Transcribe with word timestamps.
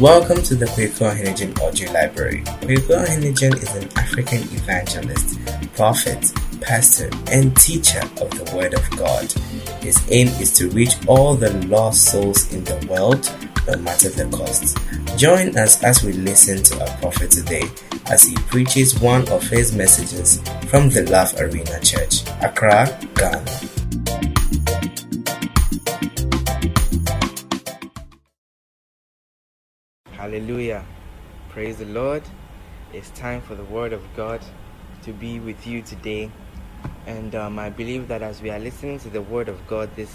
Welcome 0.00 0.42
to 0.44 0.54
the 0.54 0.64
Kwehku 0.64 1.12
Ohene-Djan 1.12 1.60
Audio 1.60 1.92
Library. 1.92 2.40
Kwehku 2.62 3.04
Ohene-Djan 3.04 3.54
is 3.62 3.76
an 3.76 3.86
African 3.98 4.38
evangelist, 4.38 5.38
prophet, 5.76 6.32
pastor, 6.62 7.10
and 7.30 7.54
teacher 7.58 8.00
of 8.18 8.30
the 8.30 8.50
Word 8.56 8.72
of 8.72 8.90
God. 8.96 9.30
His 9.82 10.02
aim 10.10 10.28
is 10.40 10.56
to 10.56 10.70
reach 10.70 10.94
all 11.06 11.34
the 11.34 11.52
lost 11.66 12.06
souls 12.06 12.50
in 12.50 12.64
the 12.64 12.82
world, 12.88 13.30
no 13.68 13.76
matter 13.76 14.08
the 14.08 14.24
cost. 14.34 14.78
Join 15.18 15.58
us 15.58 15.84
as 15.84 16.02
we 16.02 16.14
listen 16.14 16.62
to 16.62 16.80
our 16.80 16.96
prophet 16.96 17.30
today 17.30 17.64
as 18.06 18.22
he 18.22 18.34
preaches 18.48 18.98
one 19.00 19.28
of 19.28 19.46
his 19.48 19.76
messages 19.76 20.40
from 20.68 20.88
the 20.88 21.02
Love 21.10 21.38
Arena 21.38 21.78
Church, 21.80 22.22
Accra, 22.40 22.88
Ghana. 23.16 23.69
Hallelujah. 30.20 30.84
Praise 31.48 31.78
the 31.78 31.86
Lord. 31.86 32.22
It's 32.92 33.08
time 33.08 33.40
for 33.40 33.54
the 33.54 33.64
Word 33.64 33.94
of 33.94 34.02
God 34.14 34.42
to 35.04 35.14
be 35.14 35.40
with 35.40 35.66
you 35.66 35.80
today. 35.80 36.30
And 37.06 37.34
um, 37.34 37.58
I 37.58 37.70
believe 37.70 38.08
that 38.08 38.20
as 38.20 38.42
we 38.42 38.50
are 38.50 38.58
listening 38.58 38.98
to 38.98 39.08
the 39.08 39.22
Word 39.22 39.48
of 39.48 39.66
God 39.66 39.96
this 39.96 40.14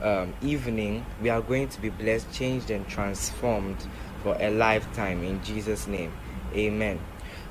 um, 0.00 0.32
evening, 0.40 1.04
we 1.20 1.28
are 1.28 1.42
going 1.42 1.68
to 1.68 1.80
be 1.82 1.90
blessed, 1.90 2.32
changed, 2.32 2.70
and 2.70 2.88
transformed 2.88 3.76
for 4.22 4.38
a 4.40 4.48
lifetime 4.50 5.22
in 5.22 5.44
Jesus' 5.44 5.86
name. 5.86 6.14
Amen. 6.54 6.98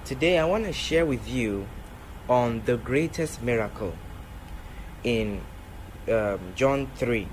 Today, 0.06 0.40
I 0.40 0.46
want 0.46 0.66
to 0.66 0.74
share 0.74 1.06
with 1.06 1.30
you 1.30 1.68
on 2.28 2.64
the 2.66 2.78
greatest 2.78 3.44
miracle 3.44 3.96
in 5.04 5.40
um, 6.12 6.40
John 6.56 6.90
3. 6.96 7.28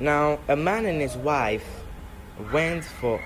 Now, 0.00 0.40
a 0.48 0.56
man 0.56 0.84
and 0.84 1.00
his 1.00 1.16
wife 1.16 1.84
went 2.52 2.84
for 2.84 3.22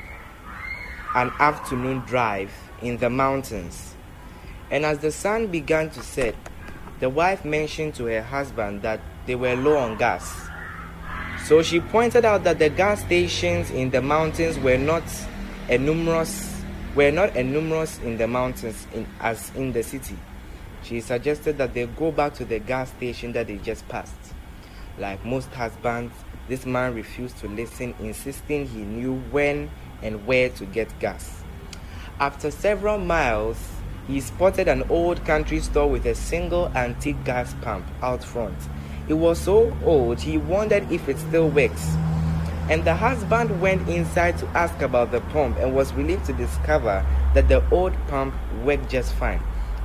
an 1.14 1.30
afternoon 1.39 2.00
drive 2.00 2.53
in 2.83 2.97
the 2.98 3.11
mountains. 3.11 3.94
And 4.70 4.84
as 4.84 4.98
the 4.98 5.11
sun 5.11 5.48
began 5.48 5.91
to 5.91 6.03
set, 6.03 6.34
the 7.00 7.08
wife 7.08 7.44
mentioned 7.44 7.94
to 7.97 8.05
her 8.05 8.22
husband 8.22 8.83
that 8.83 9.00
they 9.27 9.34
were 9.34 9.56
low 9.56 9.77
on 9.77 9.97
gas. 9.97 10.48
So 11.44 11.62
she 11.62 11.81
pointed 11.81 12.25
out 12.25 12.44
that 12.44 12.58
the 12.58 12.69
gas 12.69 13.00
stations 13.00 13.70
in 13.70 13.91
the 13.91 14.03
mountains 14.03 14.58
were 14.58 14.78
not 14.78 15.03
as 15.69 15.81
numerous 15.81 16.62
were 16.94 17.11
not 17.11 17.36
as 17.36 17.47
numerous 17.47 17.98
in 18.00 18.19
the 18.19 18.27
mountains 18.27 18.86
in, 18.92 19.06
as 19.20 19.50
in 19.55 19.72
the 19.72 19.83
city. 19.83 20.16
She 20.83 21.00
suggested 21.00 21.58
that 21.58 21.72
they 21.72 21.86
go 21.86 22.11
back 22.11 22.34
to 22.34 22.44
the 22.44 22.58
gas 22.58 22.91
station 22.91 23.33
that 23.33 23.47
they 23.47 23.56
just 23.58 23.86
passed. 23.88 24.14
Like 24.98 25.25
most 25.25 25.48
husbands, 25.50 26.12
this 26.51 26.67
man 26.67 26.97
refused 26.97 27.39
to 27.39 27.47
listen, 27.47 27.95
insisting 28.01 28.67
he 28.67 28.81
knew 28.81 29.15
when 29.31 29.70
and 30.03 30.27
where 30.27 30.48
to 30.48 30.67
get 30.67 30.98
gas. 30.98 31.45
After 32.19 32.51
several 32.51 32.98
miles, 32.98 33.56
he 34.09 34.20
spotted 34.20 34.67
an 34.67 34.83
old 34.91 35.25
country 35.25 35.61
store 35.61 35.89
with 35.89 36.05
a 36.06 36.15
single 36.17 36.67
antique 36.75 37.23
gas 37.25 37.55
pump 37.62 37.87
out 38.03 38.25
front. 38.25 38.59
It 39.06 39.15
was 39.15 39.39
so 39.41 39.73
old 39.84 40.19
he 40.19 40.39
wondered 40.39 40.91
if 40.91 41.09
it 41.09 41.19
still 41.19 41.48
works. 41.48 41.95
And 42.69 42.84
the 42.84 42.97
husband 42.97 43.61
went 43.61 43.89
inside 43.89 44.37
to 44.39 44.47
ask 44.48 44.83
about 44.83 45.12
the 45.12 45.21
pump 45.21 45.56
and 45.59 45.73
was 45.73 45.93
relieved 45.93 46.25
to 46.25 46.33
discover 46.33 47.06
that 47.34 47.47
the 47.47 47.62
old 47.71 47.95
pump 48.09 48.34
worked 48.65 48.91
just 48.91 49.12
fine. 49.15 49.41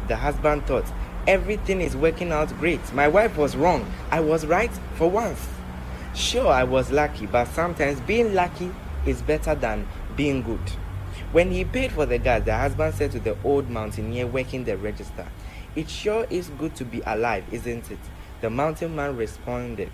The 0.07 0.15
husband 0.15 0.65
thought, 0.65 0.85
Everything 1.27 1.81
is 1.81 1.95
working 1.95 2.31
out 2.31 2.49
great. 2.59 2.93
My 2.93 3.07
wife 3.07 3.37
was 3.37 3.55
wrong. 3.55 3.85
I 4.11 4.19
was 4.19 4.47
right 4.47 4.71
for 4.95 5.09
once. 5.09 5.47
Sure, 6.15 6.47
I 6.47 6.63
was 6.63 6.91
lucky, 6.91 7.25
but 7.25 7.45
sometimes 7.49 7.99
being 7.99 8.33
lucky 8.33 8.71
is 9.05 9.21
better 9.21 9.53
than 9.53 9.85
being 10.15 10.41
good. 10.43 10.61
When 11.33 11.51
he 11.51 11.65
paid 11.65 11.91
for 11.91 12.05
the 12.05 12.17
gas, 12.17 12.45
the 12.45 12.55
husband 12.55 12.95
said 12.95 13.11
to 13.11 13.19
the 13.19 13.35
old 13.43 13.69
mountaineer 13.69 14.25
working 14.25 14.63
the 14.63 14.77
register, 14.77 15.27
It 15.75 15.89
sure 15.89 16.25
is 16.29 16.47
good 16.57 16.73
to 16.77 16.85
be 16.85 17.01
alive, 17.05 17.43
isn't 17.51 17.91
it? 17.91 17.99
The 18.39 18.49
mountain 18.49 18.95
man 18.95 19.17
responded, 19.17 19.91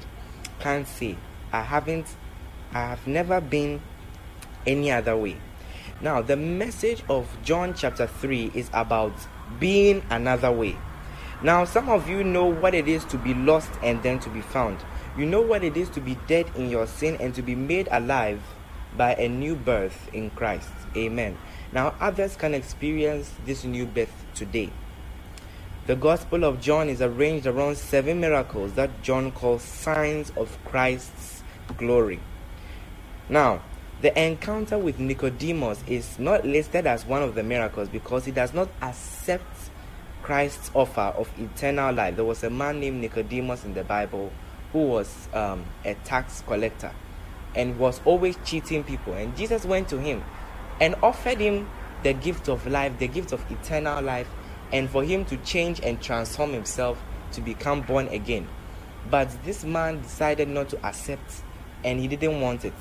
Can't 0.60 0.88
say. 0.88 1.18
I 1.52 1.64
haven't, 1.64 2.06
I 2.72 2.82
have 2.82 3.08
never 3.08 3.42
been 3.42 3.82
any 4.68 4.92
other 4.92 5.18
way. 5.18 5.38
Now, 6.02 6.22
the 6.22 6.38
message 6.38 7.04
of 7.10 7.36
John 7.44 7.74
chapter 7.74 8.06
3 8.06 8.52
is 8.54 8.70
about 8.74 9.14
being 9.60 10.04
another 10.12 10.52
way. 10.52 10.76
Now, 11.42 11.66
some 11.66 11.90
of 11.90 12.08
you 12.08 12.24
know 12.24 12.46
what 12.46 12.76
it 12.76 12.88
is 12.88 13.06
to 13.06 13.18
be 13.18 13.34
lost 13.34 13.72
and 13.82 14.04
then 14.04 14.20
to 14.20 14.30
be 14.30 14.42
found. 14.42 14.78
You 15.18 15.26
know 15.26 15.42
what 15.42 15.64
it 15.64 15.76
is 15.76 15.90
to 15.90 16.00
be 16.00 16.18
dead 16.28 16.50
in 16.56 16.70
your 16.70 16.88
sin 16.88 17.18
and 17.20 17.36
to 17.36 17.42
be 17.42 17.54
made 17.54 17.90
alive 17.92 18.42
by 18.96 19.14
a 19.16 19.28
new 19.28 19.56
birth 19.56 20.10
in 20.14 20.30
Christ. 20.30 20.70
Amen. 20.96 21.38
Now, 21.74 21.96
others 22.00 22.36
can 22.36 22.54
experience 22.54 23.32
this 23.46 23.66
new 23.66 23.86
birth 23.86 24.14
today. 24.34 24.72
The 25.88 25.96
Gospel 25.96 26.46
of 26.46 26.62
John 26.62 26.88
is 26.88 27.02
arranged 27.02 27.46
around 27.46 27.78
seven 27.78 28.22
miracles 28.22 28.74
that 28.74 29.02
John 29.02 29.32
calls 29.32 29.64
signs 29.64 30.32
of 30.38 30.58
Christ's 30.64 31.44
glory. 31.78 32.20
Now, 33.28 33.62
the 34.02 34.18
encounter 34.18 34.78
with 34.78 35.00
Nicodemus 35.00 35.84
is 35.88 36.20
not 36.20 36.46
listed 36.46 36.88
as 36.88 37.06
one 37.06 37.22
of 37.22 37.36
the 37.36 37.44
miracles 37.44 37.90
because 37.90 38.26
he 38.26 38.32
does 38.32 38.54
not 38.54 38.70
accept 38.82 39.70
Christ's 40.22 40.72
offer 40.74 41.02
of 41.02 41.30
eternal 41.38 41.94
life. 41.94 42.16
There 42.16 42.26
was 42.26 42.44
a 42.44 42.50
man 42.50 42.80
named 42.80 43.02
Nicodemus 43.02 43.66
in 43.66 43.74
the 43.74 43.84
Bible 43.84 44.32
who 44.72 44.88
was 44.88 45.28
um, 45.34 45.66
a 45.86 45.94
tax 46.06 46.44
collector 46.48 46.92
and 47.56 47.78
was 47.78 48.02
always 48.06 48.38
cheating 48.46 48.84
people. 48.84 49.14
And 49.14 49.36
Jesus 49.36 49.66
went 49.66 49.90
to 49.90 50.00
him 50.00 50.24
and 50.80 50.96
offered 51.04 51.40
him 51.40 51.70
the 52.04 52.14
gift 52.14 52.50
of 52.50 52.66
life, 52.68 52.98
the 52.98 53.08
gift 53.08 53.32
of 53.32 53.50
eternal 53.52 54.02
life, 54.02 54.28
and 54.72 54.90
for 54.90 55.04
him 55.04 55.26
to 55.26 55.38
change 55.38 55.82
and 55.82 56.02
transform 56.02 56.54
himself 56.54 57.02
to 57.34 57.42
become 57.42 57.82
born 57.82 58.08
again. 58.08 58.48
But 59.10 59.30
this 59.44 59.64
man 59.64 60.02
decided 60.02 60.48
not 60.48 60.70
to 60.70 60.86
accept 60.86 61.42
and 61.84 62.00
he 62.00 62.08
didn't 62.08 62.40
want 62.42 62.66
it. 62.66 62.74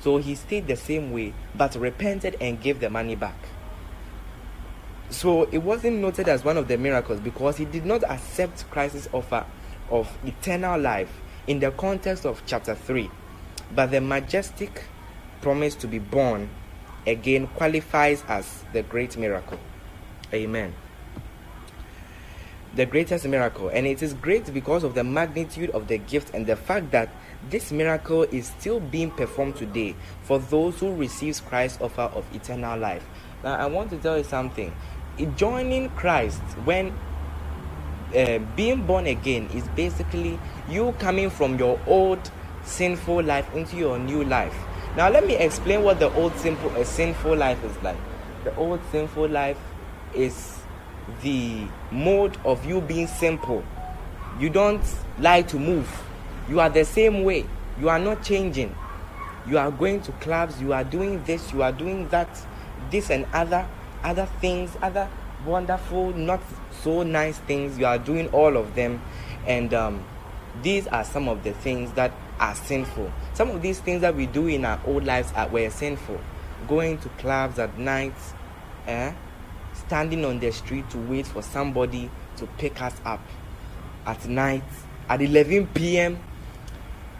So 0.00 0.18
he 0.18 0.34
stayed 0.34 0.66
the 0.66 0.76
same 0.76 1.12
way 1.12 1.32
but 1.54 1.74
repented 1.74 2.36
and 2.40 2.60
gave 2.60 2.80
the 2.80 2.90
money 2.90 3.14
back. 3.14 3.36
So 5.10 5.44
it 5.52 5.58
wasn't 5.58 5.98
noted 5.98 6.28
as 6.28 6.44
one 6.44 6.56
of 6.56 6.68
the 6.68 6.78
miracles 6.78 7.20
because 7.20 7.56
he 7.56 7.64
did 7.64 7.84
not 7.84 8.02
accept 8.04 8.68
Christ's 8.70 9.08
offer 9.12 9.44
of 9.92 10.10
eternal 10.24 10.80
life 10.80 11.10
in 11.46 11.60
the 11.60 11.70
context 11.70 12.24
of 12.26 12.42
chapter 12.46 12.74
3. 12.74 13.08
But 13.74 13.90
the 13.90 14.00
majestic 14.00 14.84
promise 15.40 15.74
to 15.76 15.86
be 15.86 15.98
born 15.98 16.48
again 17.06 17.46
qualifies 17.48 18.24
as 18.28 18.64
the 18.72 18.82
great 18.82 19.16
miracle. 19.16 19.58
Amen. 20.32 20.74
The 22.74 22.86
greatest 22.86 23.26
miracle. 23.26 23.68
And 23.68 23.86
it 23.86 24.02
is 24.02 24.14
great 24.14 24.52
because 24.52 24.82
of 24.82 24.94
the 24.94 25.04
magnitude 25.04 25.70
of 25.70 25.88
the 25.88 25.98
gift 25.98 26.34
and 26.34 26.46
the 26.46 26.56
fact 26.56 26.90
that 26.92 27.10
this 27.50 27.70
miracle 27.70 28.22
is 28.22 28.46
still 28.46 28.80
being 28.80 29.10
performed 29.10 29.56
today 29.56 29.94
for 30.22 30.38
those 30.38 30.78
who 30.78 30.94
receive 30.94 31.44
Christ's 31.46 31.80
offer 31.82 32.02
of 32.02 32.24
eternal 32.34 32.78
life. 32.78 33.04
Now, 33.44 33.56
I 33.56 33.66
want 33.66 33.90
to 33.90 33.98
tell 33.98 34.16
you 34.16 34.24
something. 34.24 34.72
Joining 35.36 35.90
Christ 35.90 36.40
when 36.64 36.94
uh, 38.14 38.38
being 38.56 38.86
born 38.86 39.06
again 39.06 39.48
is 39.54 39.66
basically 39.68 40.38
you 40.68 40.94
coming 40.98 41.30
from 41.30 41.58
your 41.58 41.78
old 41.86 42.30
sinful 42.64 43.22
life 43.22 43.52
into 43.54 43.76
your 43.76 43.98
new 43.98 44.24
life. 44.24 44.54
Now, 44.96 45.08
let 45.08 45.26
me 45.26 45.36
explain 45.36 45.82
what 45.82 45.98
the 45.98 46.12
old 46.14 46.36
simple, 46.36 46.70
uh, 46.76 46.84
sinful 46.84 47.36
life 47.36 47.62
is 47.64 47.82
like. 47.82 47.96
The 48.44 48.54
old 48.56 48.80
sinful 48.90 49.28
life 49.28 49.58
is 50.14 50.58
the 51.22 51.66
mode 51.90 52.36
of 52.44 52.64
you 52.66 52.80
being 52.80 53.06
simple. 53.06 53.64
You 54.38 54.50
don't 54.50 54.82
like 55.18 55.48
to 55.48 55.58
move. 55.58 55.88
You 56.48 56.60
are 56.60 56.68
the 56.68 56.84
same 56.84 57.24
way. 57.24 57.46
You 57.80 57.88
are 57.88 57.98
not 57.98 58.22
changing. 58.22 58.74
You 59.46 59.58
are 59.58 59.70
going 59.70 60.02
to 60.02 60.12
clubs. 60.12 60.60
You 60.60 60.72
are 60.72 60.84
doing 60.84 61.22
this. 61.24 61.52
You 61.52 61.62
are 61.62 61.72
doing 61.72 62.08
that. 62.08 62.28
This 62.90 63.10
and 63.10 63.26
other 63.32 63.66
other 64.02 64.26
things, 64.40 64.76
other 64.82 65.08
wonderful, 65.44 66.12
not 66.12 66.42
so 66.82 67.02
nice 67.02 67.38
things. 67.38 67.78
You 67.78 67.86
are 67.86 67.98
doing 67.98 68.28
all 68.28 68.56
of 68.56 68.74
them, 68.74 69.02
and 69.46 69.72
um, 69.74 70.04
these 70.62 70.86
are 70.88 71.04
some 71.04 71.28
of 71.28 71.44
the 71.44 71.52
things 71.52 71.92
that 71.92 72.12
are 72.38 72.54
sinful. 72.54 73.12
Some 73.34 73.50
of 73.50 73.62
these 73.62 73.80
things 73.80 74.00
that 74.02 74.14
we 74.14 74.26
do 74.26 74.46
in 74.46 74.64
our 74.64 74.80
old 74.86 75.04
lives 75.04 75.32
are 75.34 75.48
were 75.48 75.70
sinful. 75.70 76.20
Going 76.68 76.98
to 76.98 77.08
clubs 77.10 77.58
at 77.58 77.78
night, 77.78 78.14
eh? 78.86 79.12
standing 79.74 80.24
on 80.24 80.38
the 80.38 80.50
street 80.52 80.88
to 80.90 80.98
wait 80.98 81.26
for 81.26 81.42
somebody 81.42 82.10
to 82.36 82.46
pick 82.58 82.80
us 82.80 82.94
up 83.04 83.20
at 84.06 84.26
night 84.28 84.64
at 85.08 85.20
11 85.20 85.68
p.m. 85.68 86.18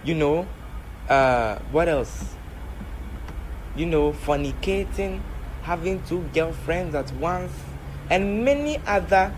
You 0.04 0.14
know, 0.14 0.46
uh, 1.08 1.58
what 1.70 1.88
else? 1.88 2.34
You 3.76 3.86
know, 3.86 4.12
fornicating, 4.12 5.20
having 5.62 6.02
two 6.04 6.28
girlfriends 6.34 6.94
at 6.94 7.10
once, 7.12 7.52
and 8.12 8.44
many 8.44 8.76
other 8.86 9.34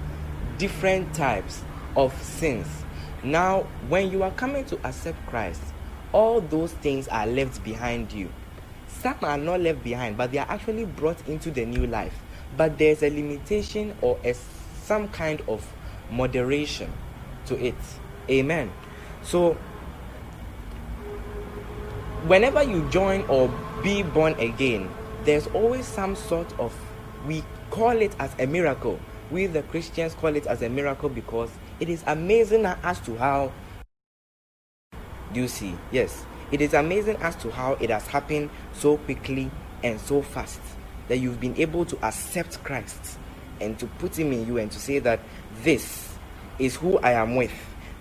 different 0.59 1.15
types 1.15 1.63
of 1.97 2.13
sins. 2.21 2.67
Now, 3.23 3.61
when 3.89 4.11
you 4.11 4.25
are 4.25 4.33
coming 4.33 4.65
to 4.65 4.77
accept 4.85 5.25
Christ, 5.29 5.63
all 6.13 6.41
those 6.41 6.73
things 6.73 7.07
are 7.07 7.25
left 7.25 7.63
behind 7.63 8.13
you. 8.13 8.31
some 8.89 9.17
are 9.23 9.39
not 9.39 9.61
left 9.61 9.85
behind, 9.85 10.17
but 10.17 10.33
they 10.33 10.39
are 10.39 10.47
actually 10.49 10.87
brought 10.87 11.29
into 11.29 11.53
the 11.53 11.65
new 11.65 11.87
life. 11.87 12.19
But 12.57 12.77
there's 12.77 13.03
a 13.05 13.11
limitation 13.11 13.95
or 14.01 14.19
a, 14.25 14.35
some 14.83 15.09
kind 15.09 15.41
of 15.47 15.65
moderation 16.11 16.93
to 17.47 17.65
it. 17.65 17.77
Amen. 18.29 18.73
So, 19.23 19.55
whenever 22.27 22.63
you 22.65 22.89
join 22.91 23.23
or 23.29 23.53
be 23.85 24.03
born 24.03 24.33
again, 24.41 24.91
there's 25.25 25.47
always 25.49 25.87
some 25.87 26.17
sort 26.17 26.53
of, 26.59 26.75
we 27.27 27.45
call 27.75 28.01
it 28.01 28.15
as 28.21 28.33
a 28.39 28.47
miracle. 28.47 29.01
We, 29.33 29.47
the 29.47 29.65
Christians, 29.65 30.15
call 30.15 30.37
it 30.37 30.47
as 30.47 30.63
a 30.63 30.69
miracle 30.69 31.09
because 31.09 31.51
it 31.81 31.89
is 31.89 32.05
amazing 32.07 32.67
as 32.67 33.01
to 33.01 33.17
how. 33.17 33.53
Do 35.33 35.41
you 35.41 35.49
see? 35.49 35.75
Yes. 35.91 36.25
It 36.53 36.61
is 36.61 36.73
amazing 36.73 37.17
as 37.17 37.35
to 37.37 37.51
how 37.51 37.73
it 37.81 37.91
has 37.91 38.07
happened 38.07 38.51
so 38.75 38.97
quickly 38.99 39.51
and 39.83 40.01
so 40.01 40.23
fast 40.23 40.61
that 41.09 41.19
you've 41.19 41.41
been 41.41 41.57
able 41.61 41.85
to 41.87 41.99
accept 42.05 42.63
Christ 42.63 43.19
and 43.61 43.77
to 43.81 43.87
put 43.87 44.17
Him 44.17 44.33
in 44.33 44.47
you 44.47 44.59
and 44.59 44.71
to 44.71 44.79
say 44.79 45.01
that 45.01 45.19
this 45.63 46.15
is 46.61 46.77
who 46.77 46.99
I 46.99 47.13
am 47.15 47.35
with. 47.35 47.53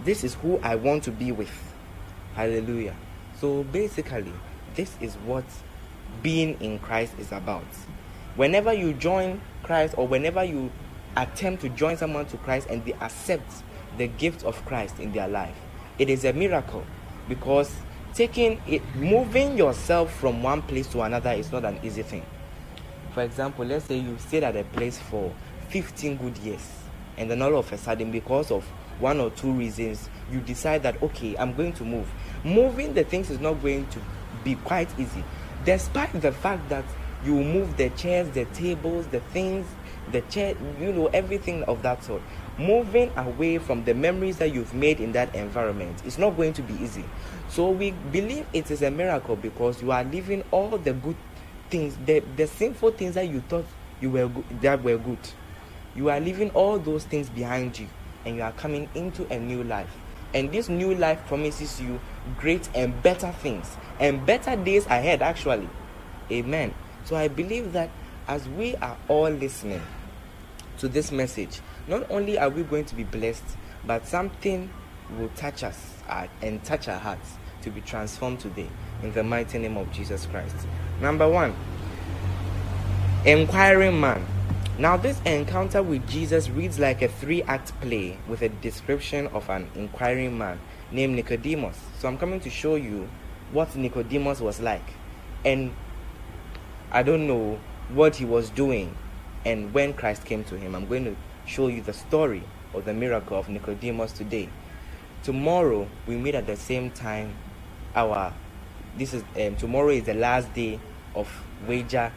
This 0.04 0.24
is 0.24 0.36
who 0.36 0.60
I 0.60 0.76
want 0.76 1.04
to 1.06 1.12
be 1.12 1.32
with. 1.32 1.74
Hallelujah. 2.36 2.96
So 3.42 3.64
basically, 3.64 4.34
this 4.76 4.96
is 5.02 5.16
what 5.26 5.46
being 6.22 6.62
in 6.62 6.78
Christ 6.78 7.14
is 7.18 7.32
about. 7.32 7.66
Whenever 8.36 8.74
you 8.74 8.94
join 8.94 9.40
Christ 9.62 9.94
or 9.96 10.08
whenever 10.08 10.44
you 10.44 10.72
attempt 11.16 11.62
to 11.62 11.70
join 11.70 11.98
someone 11.98 12.26
to 12.28 12.38
Christ 12.38 12.68
and 12.68 12.84
they 12.84 12.94
accept 12.94 13.64
the 13.98 14.08
gift 14.08 14.44
of 14.44 14.64
Christ 14.66 15.00
in 15.00 15.12
their 15.12 15.28
life, 15.28 15.56
it 16.00 16.10
is 16.10 16.26
a 16.26 16.34
miracle 16.34 16.84
because 17.30 17.72
taking 18.16 18.60
it 18.68 18.82
moving 18.96 19.56
yourself 19.56 20.14
from 20.16 20.42
one 20.42 20.64
place 20.64 20.88
to 20.88 21.02
another 21.02 21.32
is 21.32 21.52
not 21.52 21.64
an 21.64 21.80
easy 21.84 22.02
thing. 22.02 22.26
For 23.14 23.22
example 23.22 23.66
let's 23.66 23.86
say 23.86 24.00
you 24.00 24.18
stayed 24.18 24.44
at 24.44 24.56
a 24.56 24.64
place 24.64 24.98
for 24.98 25.32
15 25.70 26.18
good 26.18 26.38
years 26.40 26.68
and 27.18 27.30
then 27.30 27.42
all 27.44 27.56
of 27.56 27.72
a 27.72 27.78
sudden 27.78 28.12
because 28.12 28.50
of 28.50 28.64
one 29.00 29.20
or 29.20 29.30
two 29.32 29.52
reasons 29.52 30.10
you 30.32 30.40
decide 30.40 30.82
that 30.84 31.02
okay 31.04 31.36
i'm 31.38 31.54
going 31.54 31.74
to 31.74 31.84
move. 31.84 32.12
Moving 32.44 32.96
the 32.96 33.04
things 33.04 33.30
is 33.30 33.40
not 33.40 33.62
going 33.62 33.86
to 33.88 34.00
be 34.44 34.56
quite 34.56 34.90
easy. 35.00 35.24
Despite 35.66 36.20
the 36.20 36.32
fact 36.32 36.68
that 36.70 36.84
you 37.26 37.36
move 37.36 37.78
the 37.78 37.90
chairs 37.92 38.30
the 38.32 38.46
tables 38.46 39.08
the 39.08 39.20
things 39.20 39.66
the 40.12 40.22
chair 40.22 40.56
you 40.80 40.92
know 40.92 41.08
everything 41.08 41.64
of 41.64 41.82
that 41.82 42.04
sort. 42.04 42.22
Moving 42.58 43.12
away 43.16 43.58
from 43.58 43.84
the 43.84 43.94
memories 43.94 44.38
that 44.38 44.54
you've 44.54 44.74
made 44.74 45.00
in 45.00 45.12
that 45.14 45.34
environment 45.34 46.02
is 46.06 46.18
not 46.18 46.32
going 46.32 46.54
to 46.54 46.62
be 46.62 46.74
easy. 46.84 47.04
So 47.50 47.70
we 47.70 47.92
believe 48.12 48.46
it 48.54 48.70
is 48.70 48.82
a 48.82 48.92
miracle 48.92 49.36
because 49.36 49.82
you 49.82 49.92
are 49.92 50.04
leaving 50.04 50.44
all 50.52 50.78
the 50.78 50.94
good 50.94 51.16
things 51.70 51.98
the, 52.06 52.20
the 52.36 52.48
sinful 52.48 52.92
things 52.92 53.16
that 53.16 53.30
you 53.30 53.42
thought 53.42 53.66
you 54.02 54.10
were 54.10 54.30
that 54.62 54.84
were 54.84 54.98
good. 54.98 55.20
You 55.96 56.10
are 56.10 56.20
leaving 56.20 56.50
all 56.52 56.80
those 56.80 57.06
things 57.06 57.30
behind 57.30 57.80
you 57.80 57.88
and 58.26 58.36
you 58.36 58.42
are 58.42 58.52
coming 58.54 58.90
into 58.96 59.26
a 59.34 59.40
new 59.40 59.64
life. 59.64 59.96
And 60.34 60.52
this 60.52 60.68
new 60.68 60.96
life 60.96 61.26
promises 61.28 61.80
you 61.80 62.00
great 62.38 62.68
and 62.74 63.02
better 63.04 63.32
things 63.32 63.78
and 64.00 64.26
better 64.26 64.56
days 64.56 64.86
ahead 64.88 65.22
actually. 65.22 65.70
Amen 66.32 66.74
so 67.06 67.16
i 67.16 67.28
believe 67.28 67.74
that 67.74 67.90
as 68.28 68.48
we 68.50 68.76
are 68.78 68.98
all 69.08 69.30
listening 69.30 69.82
to 70.78 70.88
this 70.88 71.12
message 71.12 71.62
not 71.88 72.10
only 72.10 72.38
are 72.38 72.50
we 72.50 72.64
going 72.64 72.86
to 72.86 72.96
be 72.96 73.04
blessed, 73.04 73.44
but 73.86 74.08
something 74.08 74.70
will 75.18 75.30
touch 75.36 75.64
us 75.64 75.98
uh, 76.08 76.28
and 76.42 76.64
touch 76.64 76.88
our 76.88 76.98
hearts 77.00 77.34
to 77.62 77.70
be 77.70 77.82
transformed 77.82 78.40
today 78.40 78.70
in 79.02 79.12
the 79.14 79.24
mighty 79.24 79.58
name 79.58 79.78
of 79.78 79.92
Jesus 79.92 80.26
Christ. 80.26 80.56
Number 81.02 81.28
one, 81.30 81.54
inquiring 83.26 84.00
man. 84.00 84.26
Now, 84.78 84.98
this 84.98 85.22
encounter 85.26 85.84
with 85.84 86.08
Jesus 86.10 86.50
reads 86.50 86.80
like 86.80 87.02
a 87.02 87.08
three 87.08 87.44
act 87.44 87.80
play 87.82 88.18
with 88.28 88.42
a 88.42 88.50
description 88.50 89.28
of 89.28 89.48
an 89.50 89.70
inquiring 89.76 90.38
man 90.38 90.60
named 90.92 91.16
Nicodemus. 91.16 91.78
So, 92.00 92.08
I'm 92.08 92.18
coming 92.18 92.40
to 92.40 92.50
show 92.50 92.76
you 92.76 93.08
what 93.52 93.76
Nicodemus 93.76 94.40
was 94.40 94.60
like. 94.62 94.86
And 95.46 95.74
I 96.94 97.02
don't 97.02 97.26
know 97.26 97.60
what 97.90 98.16
he 98.16 98.24
was 98.26 98.52
doing 98.52 98.96
and 99.46 99.74
when 99.74 99.94
Christ 99.94 100.26
came 100.26 100.44
to 100.46 100.56
him. 100.58 100.76
I'm 100.76 100.88
going 100.88 101.06
to 101.06 101.16
show 101.46 101.68
you 101.68 101.82
the 101.82 101.92
story 101.92 102.44
of 102.74 102.86
the 102.86 102.94
miracle 102.94 103.38
of 103.38 103.50
Nicodemus 103.50 104.12
today. 104.12 104.48
Tomorrow 105.24 105.88
we 106.06 106.16
meet 106.18 106.36
at 106.36 106.46
the 106.46 106.56
same 106.56 106.92
time. 106.92 107.34
Our 107.96 108.32
this 108.96 109.14
is 109.14 109.24
um, 109.40 109.56
tomorrow 109.56 109.90
is 109.90 110.04
the 110.04 110.14
last 110.14 110.54
day 110.54 110.80
of 111.16 111.28
Weija 111.68 112.12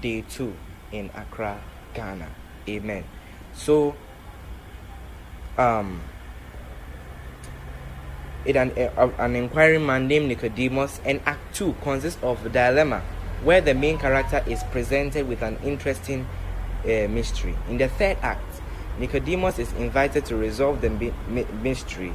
day 0.00 0.22
two 0.22 0.54
in 0.90 1.10
Accra, 1.14 1.60
Ghana. 1.92 2.28
Amen. 2.66 3.04
So 3.52 3.94
um 5.58 6.00
it 8.46 8.56
an, 8.56 8.72
uh, 8.72 9.10
an 9.18 9.36
inquiring 9.36 9.84
man 9.86 10.06
named 10.06 10.28
Nicodemus 10.28 11.00
and 11.04 11.20
Act 11.24 11.54
2 11.54 11.76
consists 11.82 12.22
of 12.22 12.44
a 12.44 12.48
dilemma 12.50 13.02
where 13.44 13.60
the 13.60 13.74
main 13.74 13.98
character 13.98 14.42
is 14.46 14.62
presented 14.64 15.28
with 15.28 15.42
an 15.42 15.58
interesting 15.62 16.26
uh, 16.84 17.06
mystery. 17.08 17.54
In 17.68 17.78
the 17.78 17.88
third 17.88 18.16
act, 18.22 18.60
Nicodemus 18.98 19.58
is 19.58 19.72
invited 19.74 20.24
to 20.26 20.36
resolve 20.36 20.80
the 20.80 20.90
mystery 21.62 22.12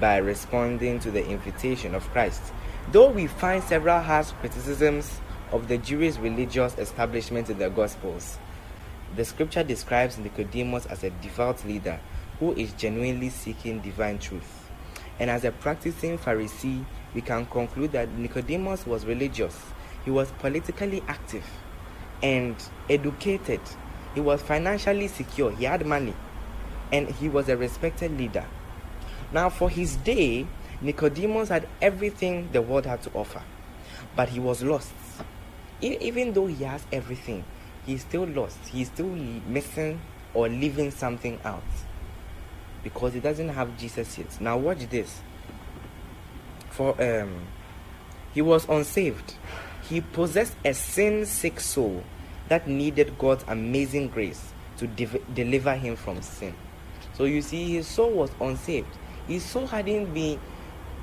by 0.00 0.16
responding 0.16 0.98
to 1.00 1.10
the 1.10 1.24
invitation 1.26 1.94
of 1.94 2.08
Christ. 2.10 2.42
Though 2.90 3.10
we 3.10 3.26
find 3.26 3.62
several 3.62 4.00
harsh 4.00 4.30
criticisms 4.40 5.20
of 5.52 5.68
the 5.68 5.78
Jewish 5.78 6.16
religious 6.16 6.76
establishment 6.78 7.50
in 7.50 7.58
the 7.58 7.70
Gospels, 7.70 8.38
the 9.16 9.24
scripture 9.24 9.62
describes 9.62 10.18
Nicodemus 10.18 10.86
as 10.86 11.04
a 11.04 11.10
devout 11.10 11.64
leader 11.64 12.00
who 12.40 12.52
is 12.54 12.72
genuinely 12.72 13.28
seeking 13.28 13.80
divine 13.80 14.18
truth. 14.18 14.68
And 15.20 15.30
as 15.30 15.44
a 15.44 15.52
practicing 15.52 16.18
Pharisee, 16.18 16.84
we 17.14 17.20
can 17.20 17.46
conclude 17.46 17.92
that 17.92 18.10
Nicodemus 18.18 18.86
was 18.86 19.06
religious, 19.06 19.56
he 20.04 20.10
was 20.10 20.30
politically 20.38 21.02
active, 21.08 21.44
and 22.22 22.56
educated 22.88 23.60
he 24.14 24.20
was 24.20 24.40
financially 24.42 25.08
secure, 25.08 25.50
he 25.50 25.64
had 25.64 25.84
money, 25.84 26.14
and 26.92 27.08
he 27.08 27.28
was 27.28 27.48
a 27.48 27.56
respected 27.56 28.16
leader. 28.16 28.46
Now, 29.32 29.50
for 29.50 29.68
his 29.68 29.96
day, 29.96 30.46
Nicodemus 30.80 31.48
had 31.48 31.66
everything 31.82 32.48
the 32.52 32.62
world 32.62 32.86
had 32.86 33.02
to 33.02 33.10
offer, 33.14 33.42
but 34.14 34.28
he 34.28 34.38
was 34.38 34.62
lost. 34.62 34.92
Even 35.80 36.32
though 36.32 36.46
he 36.46 36.62
has 36.64 36.84
everything, 36.92 37.44
he's 37.84 38.02
still 38.02 38.26
lost. 38.26 38.58
He's 38.68 38.86
still 38.86 39.08
missing 39.08 40.00
or 40.32 40.48
leaving 40.48 40.90
something 40.90 41.38
out 41.44 41.62
because 42.82 43.14
he 43.14 43.20
doesn't 43.20 43.48
have 43.48 43.76
Jesus 43.78 44.16
yet. 44.16 44.40
Now, 44.40 44.56
watch 44.56 44.88
this. 44.88 45.20
For 46.70 46.90
um, 47.02 47.34
he 48.32 48.42
was 48.42 48.68
unsaved. 48.68 49.34
He 49.88 50.00
possessed 50.00 50.56
a 50.64 50.72
sin 50.74 51.26
sick 51.26 51.60
soul 51.60 52.02
that 52.48 52.66
needed 52.68 53.18
God's 53.18 53.44
amazing 53.48 54.08
grace 54.08 54.52
to 54.78 54.86
de- 54.86 55.20
deliver 55.34 55.74
him 55.74 55.96
from 55.96 56.22
sin. 56.22 56.54
So 57.14 57.24
you 57.24 57.42
see, 57.42 57.74
his 57.74 57.86
soul 57.86 58.10
was 58.10 58.30
unsaved. 58.40 58.88
His 59.28 59.44
soul 59.44 59.66
hadn't 59.66 60.12
been 60.12 60.40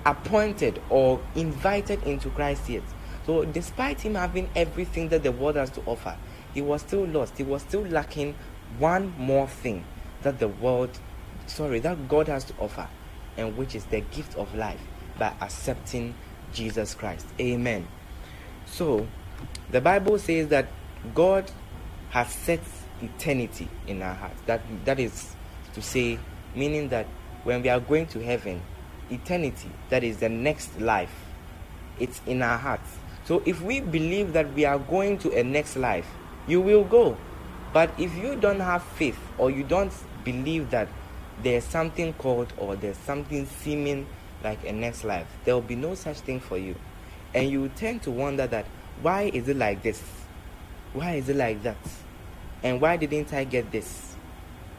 appointed 0.05 0.81
or 0.89 1.21
invited 1.35 2.03
into 2.03 2.29
Christ 2.29 2.69
yet. 2.69 2.83
So, 3.25 3.45
despite 3.45 4.01
him 4.01 4.15
having 4.15 4.49
everything 4.55 5.09
that 5.09 5.23
the 5.23 5.31
world 5.31 5.55
has 5.55 5.69
to 5.71 5.81
offer, 5.85 6.17
he 6.53 6.61
was 6.61 6.81
still 6.81 7.05
lost. 7.05 7.37
He 7.37 7.43
was 7.43 7.61
still 7.61 7.83
lacking 7.83 8.35
one 8.79 9.13
more 9.17 9.47
thing 9.47 9.85
that 10.23 10.39
the 10.39 10.47
world, 10.47 10.99
sorry, 11.45 11.79
that 11.79 12.09
God 12.09 12.27
has 12.27 12.43
to 12.45 12.53
offer, 12.59 12.87
and 13.37 13.55
which 13.55 13.75
is 13.75 13.85
the 13.85 14.01
gift 14.01 14.35
of 14.35 14.53
life 14.55 14.81
by 15.19 15.33
accepting 15.39 16.15
Jesus 16.51 16.95
Christ. 16.95 17.27
Amen. 17.39 17.87
So, 18.71 19.05
the 19.69 19.81
Bible 19.81 20.17
says 20.17 20.47
that 20.47 20.67
God 21.13 21.51
has 22.11 22.31
set 22.31 22.61
eternity 23.01 23.67
in 23.85 24.01
our 24.01 24.13
hearts. 24.13 24.39
That 24.45 24.61
that 24.85 24.99
is 24.99 25.35
to 25.73 25.81
say, 25.81 26.17
meaning 26.55 26.87
that 26.89 27.05
when 27.43 27.61
we 27.61 27.69
are 27.69 27.81
going 27.81 28.07
to 28.07 28.19
heaven, 28.23 28.61
eternity, 29.09 29.69
that 29.89 30.03
is 30.03 30.17
the 30.17 30.29
next 30.29 30.79
life, 30.79 31.13
it's 31.99 32.21
in 32.25 32.41
our 32.41 32.57
hearts. 32.57 32.97
So 33.25 33.43
if 33.45 33.61
we 33.61 33.81
believe 33.81 34.31
that 34.33 34.53
we 34.53 34.63
are 34.63 34.79
going 34.79 35.17
to 35.19 35.37
a 35.37 35.43
next 35.43 35.75
life, 35.75 36.07
you 36.47 36.61
will 36.61 36.85
go. 36.85 37.17
But 37.73 37.91
if 37.97 38.15
you 38.15 38.35
don't 38.35 38.59
have 38.61 38.83
faith 38.83 39.19
or 39.37 39.51
you 39.51 39.63
don't 39.63 39.91
believe 40.23 40.71
that 40.71 40.87
there's 41.43 41.63
something 41.63 42.13
called 42.13 42.53
or 42.57 42.75
there's 42.75 42.97
something 42.97 43.45
seeming 43.45 44.07
like 44.43 44.63
a 44.65 44.71
next 44.71 45.03
life, 45.03 45.27
there 45.43 45.55
will 45.55 45.61
be 45.61 45.75
no 45.75 45.95
such 45.95 46.19
thing 46.19 46.39
for 46.39 46.57
you. 46.57 46.75
And 47.33 47.49
you 47.49 47.69
tend 47.69 48.03
to 48.03 48.11
wonder 48.11 48.47
that 48.47 48.65
why 49.01 49.31
is 49.33 49.47
it 49.47 49.57
like 49.57 49.81
this? 49.81 50.01
Why 50.93 51.13
is 51.15 51.29
it 51.29 51.35
like 51.35 51.63
that? 51.63 51.77
And 52.63 52.81
why 52.81 52.97
didn't 52.97 53.33
I 53.33 53.43
get 53.43 53.71
this? 53.71 54.15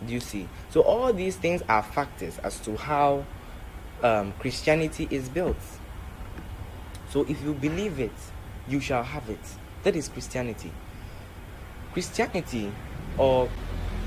Do 0.07 0.13
you 0.13 0.21
see? 0.21 0.49
So, 0.71 0.83
all 0.83 1.13
these 1.13 1.37
things 1.37 1.63
are 1.69 1.83
factors 1.83 2.39
as 2.39 2.59
to 2.61 2.77
how 2.77 3.25
um, 4.03 4.33
Christianity 4.39 5.09
is 5.11 5.29
built. 5.29 5.57
So, 7.11 7.25
if 7.29 7.43
you 7.43 7.55
believe 7.55 7.99
it, 7.99 8.13
you 8.69 8.81
shall 8.81 9.03
have 9.03 9.29
it. 9.31 9.41
That 9.83 9.97
is 9.97 10.09
Christianity. 10.09 10.73
Christianity 11.93 12.73
or 13.19 13.49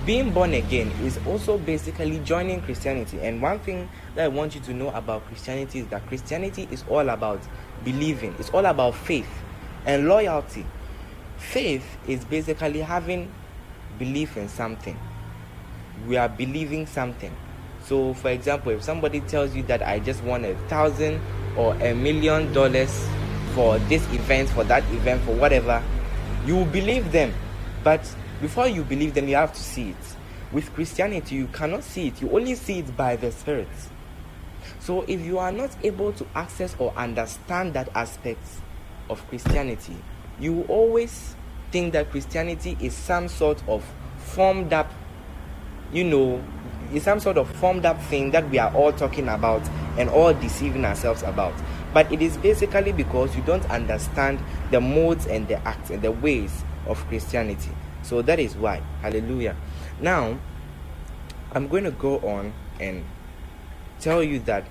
being 0.05 0.31
born 0.31 0.53
again 0.53 0.91
is 1.03 1.19
also 1.25 1.57
basically 1.57 2.19
joining 2.19 2.61
Christianity. 2.61 3.19
And 3.21 3.41
one 3.41 3.59
thing 3.59 3.89
that 4.15 4.25
I 4.25 4.27
want 4.27 4.55
you 4.55 4.61
to 4.61 4.73
know 4.73 4.89
about 4.89 5.25
Christianity 5.27 5.79
is 5.79 5.87
that 5.87 6.05
Christianity 6.07 6.67
is 6.71 6.83
all 6.89 7.09
about 7.09 7.41
believing, 7.85 8.35
it's 8.39 8.49
all 8.49 8.65
about 8.65 8.95
faith 8.95 9.29
and 9.85 10.07
loyalty. 10.07 10.65
Faith 11.37 11.85
is 12.07 12.25
basically 12.25 12.81
having 12.81 13.31
belief 13.97 14.35
in 14.35 14.49
something. 14.49 14.99
We 16.07 16.17
are 16.17 16.27
believing 16.27 16.85
something. 16.87 17.33
So, 17.85 18.13
for 18.15 18.31
example, 18.31 18.71
if 18.71 18.83
somebody 18.83 19.21
tells 19.21 19.55
you 19.55 19.63
that 19.63 19.81
I 19.83 19.99
just 19.99 20.23
won 20.23 20.43
a 20.43 20.55
thousand 20.67 21.21
or 21.55 21.75
a 21.75 21.93
million 21.93 22.51
dollars 22.51 23.07
for 23.53 23.77
this 23.79 24.03
event, 24.11 24.49
for 24.49 24.63
that 24.65 24.83
event, 24.91 25.21
for 25.21 25.35
whatever, 25.35 25.81
you 26.45 26.55
will 26.55 26.65
believe 26.65 27.11
them. 27.11 27.33
But 27.83 28.01
before 28.41 28.67
you 28.67 28.83
believe 28.83 29.13
them, 29.13 29.27
you 29.27 29.35
have 29.35 29.53
to 29.53 29.61
see 29.61 29.91
it. 29.91 30.15
With 30.51 30.73
Christianity, 30.73 31.35
you 31.35 31.47
cannot 31.47 31.83
see 31.83 32.07
it, 32.07 32.21
you 32.21 32.31
only 32.31 32.55
see 32.55 32.79
it 32.79 32.97
by 32.97 33.15
the 33.15 33.31
Spirit. 33.31 33.67
So, 34.85 35.01
if 35.07 35.19
you 35.25 35.39
are 35.39 35.51
not 35.51 35.75
able 35.81 36.13
to 36.13 36.27
access 36.35 36.75
or 36.77 36.93
understand 36.95 37.73
that 37.73 37.89
aspect 37.95 38.45
of 39.09 39.27
Christianity, 39.29 39.97
you 40.39 40.61
always 40.69 41.35
think 41.71 41.93
that 41.93 42.11
Christianity 42.11 42.77
is 42.79 42.93
some 42.93 43.27
sort 43.27 43.67
of 43.67 43.83
formed 44.17 44.73
up, 44.73 44.93
you 45.91 46.03
know, 46.03 46.39
is 46.93 47.01
some 47.01 47.19
sort 47.19 47.39
of 47.39 47.49
formed 47.55 47.83
up 47.83 47.99
thing 48.03 48.29
that 48.29 48.47
we 48.51 48.59
are 48.59 48.71
all 48.75 48.93
talking 48.93 49.27
about 49.27 49.67
and 49.97 50.07
all 50.07 50.35
deceiving 50.35 50.85
ourselves 50.85 51.23
about. 51.23 51.55
But 51.91 52.11
it 52.11 52.21
is 52.21 52.37
basically 52.37 52.91
because 52.91 53.35
you 53.35 53.41
don't 53.41 53.67
understand 53.71 54.39
the 54.69 54.79
modes 54.79 55.25
and 55.25 55.47
the 55.47 55.57
acts 55.67 55.89
and 55.89 56.03
the 56.03 56.11
ways 56.11 56.63
of 56.85 57.03
Christianity. 57.07 57.71
So 58.03 58.21
that 58.21 58.37
is 58.37 58.55
why. 58.55 58.83
Hallelujah. 59.01 59.55
Now, 59.99 60.37
I'm 61.53 61.69
going 61.69 61.85
to 61.85 61.91
go 61.91 62.19
on 62.19 62.53
and 62.79 63.03
tell 63.99 64.21
you 64.21 64.37
that 64.41 64.67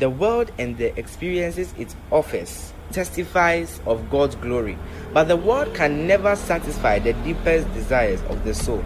the 0.00 0.10
world 0.10 0.50
and 0.58 0.76
the 0.78 0.98
experiences 0.98 1.72
it 1.78 1.94
offers 2.10 2.72
testifies 2.90 3.80
of 3.86 4.10
God's 4.10 4.34
glory, 4.34 4.76
but 5.12 5.24
the 5.24 5.36
world 5.36 5.74
can 5.74 6.06
never 6.06 6.34
satisfy 6.34 6.98
the 6.98 7.12
deepest 7.12 7.72
desires 7.72 8.20
of 8.22 8.42
the 8.44 8.54
soul. 8.54 8.84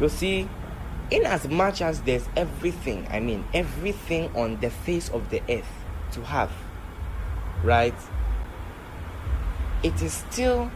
You 0.00 0.08
see, 0.08 0.48
in 1.10 1.24
as 1.24 1.46
much 1.48 1.82
as 1.82 2.00
there's 2.02 2.26
everything, 2.36 3.06
I 3.10 3.20
mean 3.20 3.44
everything 3.52 4.34
on 4.34 4.60
the 4.60 4.70
face 4.70 5.08
of 5.10 5.28
the 5.30 5.42
earth 5.48 5.70
to 6.12 6.22
have, 6.22 6.52
right? 7.62 7.94
It 9.82 10.00
is 10.00 10.12
still 10.30 10.70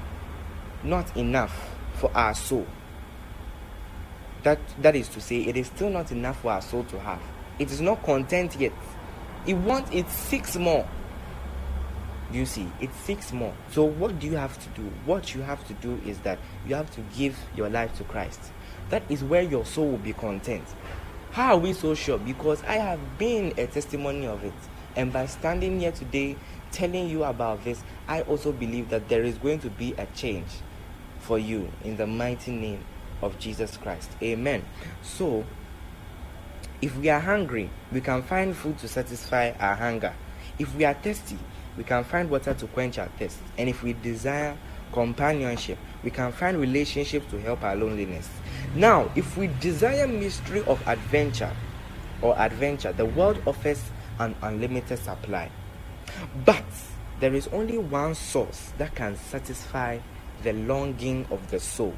not 0.82 1.16
enough 1.16 1.70
for 1.94 2.10
our 2.14 2.34
soul. 2.34 2.66
That 4.42 4.58
that 4.82 4.96
is 4.96 5.08
to 5.10 5.20
say, 5.20 5.42
it 5.42 5.56
is 5.56 5.68
still 5.68 5.90
not 5.90 6.10
enough 6.12 6.40
for 6.40 6.50
our 6.52 6.62
soul 6.62 6.84
to 6.84 6.98
have. 7.00 7.20
It 7.58 7.70
is 7.70 7.80
not 7.80 8.02
content 8.02 8.56
yet. 8.58 8.72
It 9.46 9.54
wants 9.54 9.90
it 9.92 10.08
six 10.08 10.56
more. 10.56 10.86
You 12.32 12.46
see, 12.46 12.68
it 12.80 12.94
six 12.94 13.32
more. 13.32 13.54
So 13.72 13.84
what 13.84 14.18
do 14.20 14.26
you 14.26 14.36
have 14.36 14.58
to 14.62 14.68
do? 14.80 14.88
What 15.04 15.34
you 15.34 15.42
have 15.42 15.66
to 15.66 15.72
do 15.74 16.00
is 16.06 16.18
that 16.20 16.38
you 16.66 16.74
have 16.74 16.90
to 16.94 17.00
give 17.16 17.36
your 17.56 17.68
life 17.68 17.96
to 17.98 18.04
Christ. 18.04 18.40
That 18.90 19.02
is 19.08 19.24
where 19.24 19.42
your 19.42 19.64
soul 19.64 19.90
will 19.90 19.98
be 19.98 20.12
content. 20.12 20.64
How 21.32 21.54
are 21.54 21.58
we 21.58 21.72
so 21.72 21.94
sure? 21.94 22.18
Because 22.18 22.62
I 22.64 22.74
have 22.74 23.18
been 23.18 23.52
a 23.56 23.66
testimony 23.66 24.26
of 24.26 24.44
it. 24.44 24.52
And 24.96 25.12
by 25.12 25.26
standing 25.26 25.80
here 25.80 25.92
today 25.92 26.36
telling 26.72 27.08
you 27.08 27.24
about 27.24 27.64
this, 27.64 27.82
I 28.08 28.22
also 28.22 28.52
believe 28.52 28.90
that 28.90 29.08
there 29.08 29.22
is 29.22 29.38
going 29.38 29.60
to 29.60 29.70
be 29.70 29.94
a 29.98 30.06
change 30.06 30.48
for 31.20 31.38
you 31.38 31.70
in 31.84 31.96
the 31.96 32.06
mighty 32.06 32.52
name 32.52 32.84
of 33.22 33.38
Jesus 33.38 33.76
Christ. 33.76 34.10
Amen. 34.22 34.64
So, 35.02 35.44
if 36.82 36.96
we 36.96 37.08
are 37.08 37.20
hungry, 37.20 37.70
we 37.92 38.00
can 38.00 38.22
find 38.22 38.56
food 38.56 38.78
to 38.78 38.88
satisfy 38.88 39.52
our 39.58 39.74
hunger. 39.74 40.14
If 40.58 40.74
we 40.74 40.84
are 40.84 40.94
thirsty, 40.94 41.38
we 41.76 41.84
can 41.84 42.04
find 42.04 42.30
water 42.30 42.54
to 42.54 42.66
quench 42.68 42.98
our 42.98 43.08
thirst. 43.18 43.38
And 43.58 43.68
if 43.68 43.82
we 43.82 43.92
desire 43.92 44.56
companionship, 44.92 45.78
we 46.02 46.10
can 46.10 46.32
find 46.32 46.58
relationships 46.58 47.30
to 47.30 47.40
help 47.40 47.62
our 47.62 47.76
loneliness. 47.76 48.28
Now, 48.74 49.10
if 49.14 49.36
we 49.36 49.48
desire 49.60 50.06
mystery 50.06 50.62
of 50.64 50.86
adventure 50.86 51.54
or 52.22 52.38
adventure, 52.38 52.92
the 52.92 53.06
world 53.06 53.40
offers 53.46 53.82
an 54.18 54.34
unlimited 54.42 54.98
supply. 54.98 55.50
But 56.44 56.64
there 57.20 57.34
is 57.34 57.48
only 57.48 57.78
one 57.78 58.14
source 58.14 58.72
that 58.78 58.94
can 58.94 59.16
satisfy 59.16 59.98
the 60.42 60.52
longing 60.54 61.26
of 61.30 61.50
the 61.50 61.60
soul, 61.60 61.94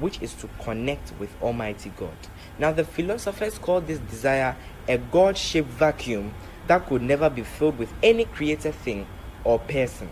which 0.00 0.20
is 0.22 0.34
to 0.34 0.48
connect 0.62 1.12
with 1.18 1.30
Almighty 1.42 1.92
God. 1.96 2.16
Now, 2.58 2.72
the 2.72 2.84
philosophers 2.84 3.58
call 3.58 3.80
this 3.80 3.98
desire 3.98 4.56
a 4.88 4.98
God 4.98 5.36
shaped 5.36 5.68
vacuum 5.68 6.34
that 6.66 6.86
could 6.86 7.02
never 7.02 7.28
be 7.30 7.42
filled 7.42 7.78
with 7.78 7.92
any 8.02 8.24
created 8.24 8.74
thing 8.74 9.06
or 9.44 9.58
person. 9.58 10.10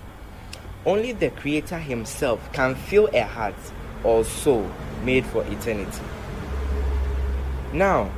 Only 0.85 1.13
the 1.13 1.31
Creator 1.31 1.79
Himself 1.79 2.53
can 2.53 2.75
fill 2.75 3.09
a 3.13 3.23
heart 3.23 3.55
or 4.05 4.25
soul 4.25 4.71
made 5.03 5.27
for 5.27 5.45
eternity. 5.45 6.03
Now, 7.73 8.11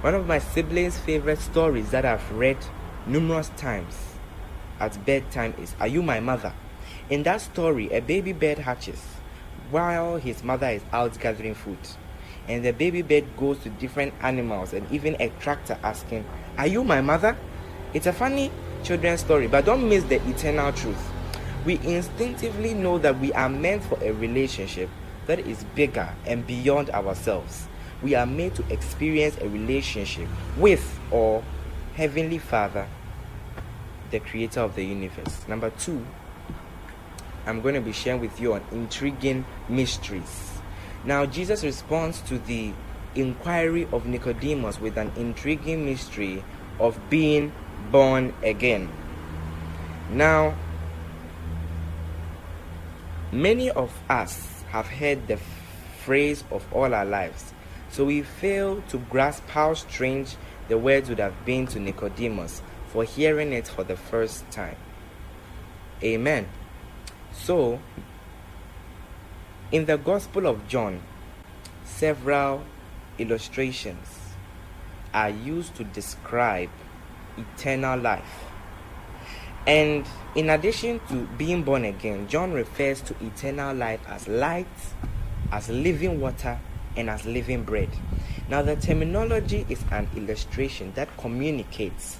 one 0.00 0.14
of 0.14 0.26
my 0.26 0.38
siblings' 0.38 0.98
favorite 0.98 1.38
stories 1.38 1.90
that 1.90 2.04
I've 2.04 2.30
read 2.32 2.58
numerous 3.06 3.50
times 3.56 3.96
at 4.80 5.04
bedtime 5.04 5.54
is 5.60 5.74
Are 5.80 5.86
You 5.86 6.02
My 6.02 6.20
Mother? 6.20 6.52
In 7.08 7.22
that 7.24 7.40
story, 7.40 7.90
a 7.92 8.00
baby 8.00 8.32
bird 8.32 8.58
hatches 8.58 9.15
while 9.70 10.16
his 10.16 10.42
mother 10.42 10.68
is 10.68 10.82
out 10.92 11.18
gathering 11.18 11.54
food. 11.54 11.78
And 12.48 12.64
the 12.64 12.72
baby 12.72 13.02
bird 13.02 13.24
goes 13.36 13.58
to 13.60 13.70
different 13.70 14.14
animals 14.22 14.72
and 14.72 14.90
even 14.92 15.16
a 15.20 15.30
tractor 15.40 15.78
asking, 15.82 16.24
Are 16.58 16.66
you 16.66 16.84
my 16.84 17.00
mother? 17.00 17.36
It's 17.92 18.06
a 18.06 18.12
funny 18.12 18.52
children's 18.84 19.20
story, 19.20 19.48
but 19.48 19.64
don't 19.64 19.88
miss 19.88 20.04
the 20.04 20.16
eternal 20.28 20.72
truth. 20.72 21.10
We 21.64 21.78
instinctively 21.82 22.74
know 22.74 22.98
that 22.98 23.18
we 23.18 23.32
are 23.32 23.48
meant 23.48 23.82
for 23.82 23.98
a 24.02 24.12
relationship 24.12 24.88
that 25.26 25.40
is 25.40 25.64
bigger 25.74 26.08
and 26.24 26.46
beyond 26.46 26.90
ourselves. 26.90 27.66
We 28.02 28.14
are 28.14 28.26
made 28.26 28.54
to 28.56 28.72
experience 28.72 29.36
a 29.40 29.48
relationship 29.48 30.28
with 30.56 31.00
or 31.10 31.42
Heavenly 31.94 32.38
Father, 32.38 32.86
the 34.10 34.20
creator 34.20 34.60
of 34.60 34.76
the 34.76 34.84
universe. 34.84 35.48
Number 35.48 35.70
two, 35.70 36.04
I'm 37.46 37.60
going 37.60 37.74
to 37.76 37.80
be 37.80 37.92
sharing 37.92 38.20
with 38.20 38.40
you 38.40 38.54
on 38.54 38.64
intriguing 38.72 39.44
mysteries. 39.68 40.52
Now, 41.04 41.24
Jesus 41.26 41.62
responds 41.62 42.20
to 42.22 42.38
the 42.38 42.72
inquiry 43.14 43.86
of 43.92 44.06
Nicodemus 44.06 44.80
with 44.80 44.96
an 44.96 45.12
intriguing 45.16 45.84
mystery 45.86 46.44
of 46.80 46.98
being 47.08 47.52
born 47.90 48.34
again. 48.42 48.90
Now, 50.10 50.56
many 53.32 53.70
of 53.70 53.92
us 54.08 54.64
have 54.70 54.86
heard 54.86 55.26
the 55.28 55.38
phrase 56.04 56.44
of 56.50 56.66
all 56.72 56.92
our 56.94 57.04
lives, 57.04 57.52
so 57.90 58.04
we 58.04 58.22
fail 58.22 58.82
to 58.88 58.98
grasp 58.98 59.48
how 59.48 59.74
strange 59.74 60.36
the 60.68 60.76
words 60.76 61.08
would 61.08 61.20
have 61.20 61.44
been 61.44 61.66
to 61.68 61.78
Nicodemus 61.78 62.62
for 62.88 63.04
hearing 63.04 63.52
it 63.52 63.68
for 63.68 63.84
the 63.84 63.96
first 63.96 64.48
time. 64.50 64.76
Amen. 66.02 66.46
So, 67.42 67.78
in 69.70 69.86
the 69.86 69.98
Gospel 69.98 70.46
of 70.46 70.66
John, 70.66 71.00
several 71.84 72.64
illustrations 73.18 74.08
are 75.14 75.30
used 75.30 75.74
to 75.76 75.84
describe 75.84 76.70
eternal 77.36 77.98
life. 77.98 78.44
And 79.66 80.06
in 80.34 80.50
addition 80.50 81.00
to 81.08 81.26
being 81.38 81.62
born 81.62 81.84
again, 81.84 82.26
John 82.28 82.52
refers 82.52 83.00
to 83.02 83.14
eternal 83.24 83.74
life 83.74 84.00
as 84.08 84.26
light, 84.28 84.66
as 85.52 85.68
living 85.68 86.20
water, 86.20 86.58
and 86.96 87.10
as 87.10 87.24
living 87.24 87.62
bread. 87.62 87.90
Now, 88.48 88.62
the 88.62 88.76
terminology 88.76 89.66
is 89.68 89.84
an 89.90 90.08
illustration 90.16 90.92
that 90.94 91.16
communicates 91.16 92.18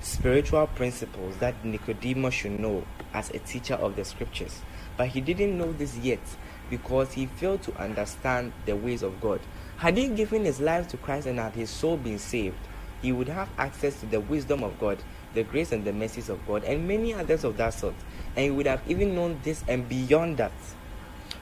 spiritual 0.00 0.66
principles 0.68 1.36
that 1.38 1.64
Nicodemus 1.64 2.34
should 2.34 2.58
know 2.58 2.84
as 3.12 3.30
a 3.30 3.38
teacher 3.40 3.74
of 3.74 3.96
the 3.96 4.04
scriptures. 4.04 4.60
But 4.96 5.08
he 5.08 5.20
didn't 5.20 5.56
know 5.56 5.72
this 5.72 5.96
yet 5.98 6.20
because 6.68 7.12
he 7.12 7.26
failed 7.26 7.62
to 7.62 7.76
understand 7.76 8.52
the 8.66 8.76
ways 8.76 9.02
of 9.02 9.20
God. 9.20 9.40
Had 9.76 9.96
he 9.96 10.08
given 10.08 10.44
his 10.44 10.60
life 10.60 10.88
to 10.88 10.96
Christ 10.96 11.26
and 11.26 11.38
had 11.38 11.54
his 11.54 11.70
soul 11.70 11.96
been 11.96 12.18
saved, 12.18 12.56
he 13.02 13.12
would 13.12 13.28
have 13.28 13.48
access 13.58 13.98
to 14.00 14.06
the 14.06 14.20
wisdom 14.20 14.62
of 14.62 14.78
God, 14.78 14.98
the 15.34 15.42
grace 15.42 15.72
and 15.72 15.84
the 15.84 15.92
mercies 15.92 16.28
of 16.28 16.46
God, 16.46 16.64
and 16.64 16.86
many 16.86 17.14
others 17.14 17.44
of 17.44 17.56
that 17.56 17.74
sort. 17.74 17.94
And 18.36 18.44
he 18.44 18.50
would 18.50 18.66
have 18.66 18.82
even 18.86 19.14
known 19.14 19.40
this 19.42 19.64
and 19.68 19.88
beyond 19.88 20.36
that. 20.36 20.52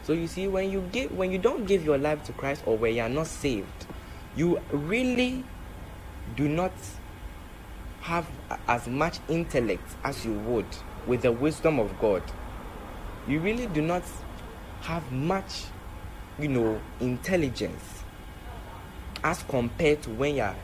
So 0.04 0.12
you 0.12 0.26
see, 0.26 0.46
when 0.46 0.70
you 0.70 0.88
give 0.92 1.12
when 1.16 1.30
you 1.30 1.38
don't 1.38 1.66
give 1.66 1.84
your 1.84 1.98
life 1.98 2.24
to 2.24 2.32
Christ 2.32 2.62
or 2.64 2.78
where 2.78 2.90
you 2.90 3.02
are 3.02 3.08
not 3.08 3.26
saved, 3.26 3.86
you 4.36 4.60
really 4.70 5.44
do 6.36 6.48
not 6.48 6.72
have 8.08 8.26
as 8.66 8.88
much 8.88 9.18
intellect 9.28 9.86
as 10.02 10.24
you 10.24 10.32
would 10.32 10.64
with 11.06 11.20
the 11.20 11.30
wisdom 11.30 11.78
of 11.78 11.98
God. 12.00 12.22
you 13.26 13.38
really 13.40 13.66
do 13.66 13.82
not 13.82 14.02
have 14.80 15.12
much, 15.12 15.64
you 16.38 16.48
know, 16.48 16.80
intelligence 17.00 18.02
as 19.22 19.42
compared 19.42 20.00
to 20.02 20.10
when 20.10 20.36
you're 20.36 20.56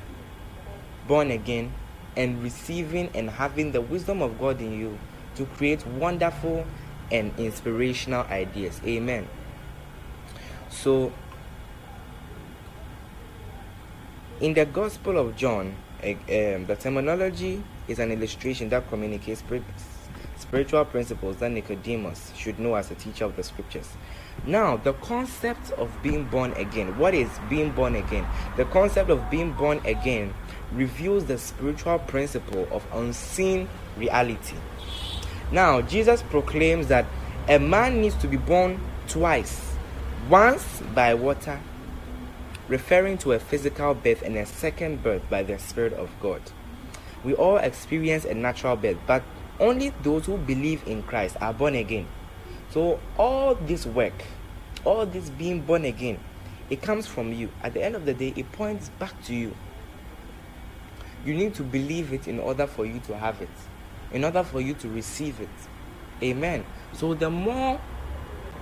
born 1.07 1.31
again 1.31 1.71
and 2.17 2.43
receiving 2.43 3.11
and 3.15 3.29
having 3.29 3.73
the 3.73 3.81
wisdom 3.83 4.23
of 4.23 4.39
God 4.39 4.59
in 4.63 4.79
you 4.79 4.99
to 5.37 5.45
create 5.45 5.87
wonderful 5.87 6.65
and 7.13 7.39
inspirational 7.39 8.23
ideas. 8.31 8.81
Amen. 8.87 9.29
So, 10.71 11.13
in 14.41 14.55
the 14.55 14.65
Gospel 14.65 15.19
of 15.19 15.37
John, 15.37 15.77
um, 16.05 16.67
the 16.67 16.77
terminology 16.79 17.63
is 17.89 17.99
an 17.99 18.13
illustration 18.13 18.69
that 18.69 18.89
communicates 18.89 19.43
spiritual 20.37 20.85
principles 20.85 21.37
that 21.39 21.51
Nicodemus 21.51 22.33
should 22.37 22.59
know 22.59 22.75
as 22.75 22.91
a 22.91 22.95
teacher 22.95 23.25
of 23.25 23.37
the 23.37 23.43
scriptures. 23.43 23.89
Now, 24.47 24.77
the 24.77 24.93
concept 24.95 25.71
of 25.73 25.91
being 26.03 26.25
born 26.25 26.53
again. 26.53 26.99
What 26.99 27.15
is 27.15 27.31
being 27.49 27.71
born 27.73 27.95
again? 27.95 28.27
The 28.57 28.65
concept 28.67 29.11
of 29.11 29.31
being 29.31 29.53
born 29.53 29.81
again 29.85 30.35
reveals 30.73 31.25
the 31.25 31.39
spiritual 31.39 31.99
principle 32.01 32.69
of 32.71 32.85
unseen 32.93 33.69
reality. 33.97 34.57
Now, 35.51 35.81
Jesus 35.83 36.23
proclaims 36.23 36.89
that 36.89 37.07
a 37.49 37.59
man 37.59 38.01
needs 38.01 38.17
to 38.17 38.27
be 38.29 38.37
born 38.37 38.81
twice 39.09 39.75
once 40.29 40.83
by 40.95 41.15
water, 41.15 41.61
referring 42.69 43.19
to 43.19 43.33
a 43.33 43.39
physical 43.39 43.95
birth, 43.95 44.23
and 44.23 44.37
a 44.37 44.47
second 44.47 45.03
birth 45.03 45.29
by 45.29 45.43
the 45.43 45.59
Spirit 45.59 45.93
of 45.95 46.11
God. 46.21 46.41
We 47.23 47.35
all 47.35 47.57
experience 47.57 48.25
a 48.25 48.35
natural 48.35 48.77
birth, 48.77 48.99
but 49.07 49.23
only 49.61 49.91
those 50.03 50.27
who 50.27 50.37
believe 50.37 50.87
in 50.87 51.03
Christ 51.03 51.37
are 51.41 51.53
born 51.53 51.75
again. 51.75 52.07
So, 52.71 53.01
all 53.19 53.55
this 53.55 53.87
work, 53.87 54.25
all 54.85 55.07
this 55.07 55.31
being 55.31 55.61
born 55.61 55.85
again, 55.85 56.19
it 56.71 56.83
comes 56.83 57.07
from 57.07 57.33
you. 57.33 57.51
At 57.63 57.75
the 57.75 57.83
end 57.83 57.95
of 57.95 58.05
the 58.05 58.15
day, 58.15 58.33
it 58.37 58.51
points 58.53 58.89
back 58.99 59.23
to 59.25 59.35
you. 59.35 59.55
You 61.25 61.35
need 61.35 61.55
to 61.55 61.63
believe 61.63 62.13
it 62.13 62.27
in 62.29 62.39
order 62.39 62.67
for 62.67 62.85
you 62.85 63.01
to 63.01 63.17
have 63.17 63.41
it, 63.41 63.51
in 64.13 64.25
order 64.25 64.43
for 64.43 64.61
you 64.61 64.75
to 64.75 64.89
receive 64.89 65.41
it. 65.41 65.49
Amen. 66.23 66.65
So, 66.93 67.15
the 67.15 67.31
more 67.31 67.81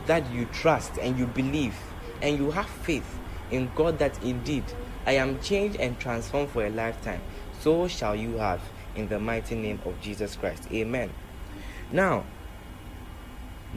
that 0.07 0.31
you 0.33 0.47
trust 0.47 0.99
and 0.99 1.19
you 1.19 1.27
believe 1.27 1.77
and 2.21 2.39
you 2.39 2.51
have 2.51 2.67
faith 2.67 3.19
in 3.53 3.71
God 3.77 3.99
that 3.99 4.23
indeed 4.25 4.65
I 5.07 5.13
am 5.13 5.41
changed 5.41 5.77
and 5.77 5.99
transformed 5.99 6.51
for 6.51 6.65
a 6.65 6.71
lifetime, 6.71 7.21
so 7.61 7.87
shall 7.87 8.17
you 8.17 8.39
have 8.39 8.61
in 8.95 9.09
the 9.09 9.19
mighty 9.19 9.55
name 9.55 9.81
of 9.85 10.01
Jesus 10.01 10.37
Christ. 10.37 10.69
Amen. 10.73 11.11
Now, 11.91 12.25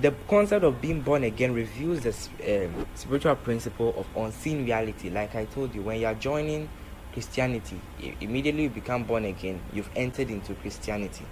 the 0.01 0.11
concept 0.27 0.65
of 0.65 0.81
being 0.81 1.01
born 1.01 1.23
again 1.23 1.53
reveals 1.53 2.01
the 2.01 2.65
um, 2.65 2.85
spiritual 2.95 3.35
principle 3.37 3.93
of 3.97 4.05
unseen 4.15 4.65
reality. 4.65 5.09
Like 5.09 5.35
I 5.35 5.45
told 5.45 5.73
you, 5.73 5.81
when 5.83 5.99
you 5.99 6.07
are 6.07 6.15
joining 6.15 6.67
Christianity, 7.13 7.79
immediately 8.19 8.63
you 8.63 8.69
become 8.69 9.05
born 9.05 9.23
again, 9.25 9.61
you've 9.71 9.89
entered 9.95 10.29
into 10.29 10.53
Christianity. 10.55 11.25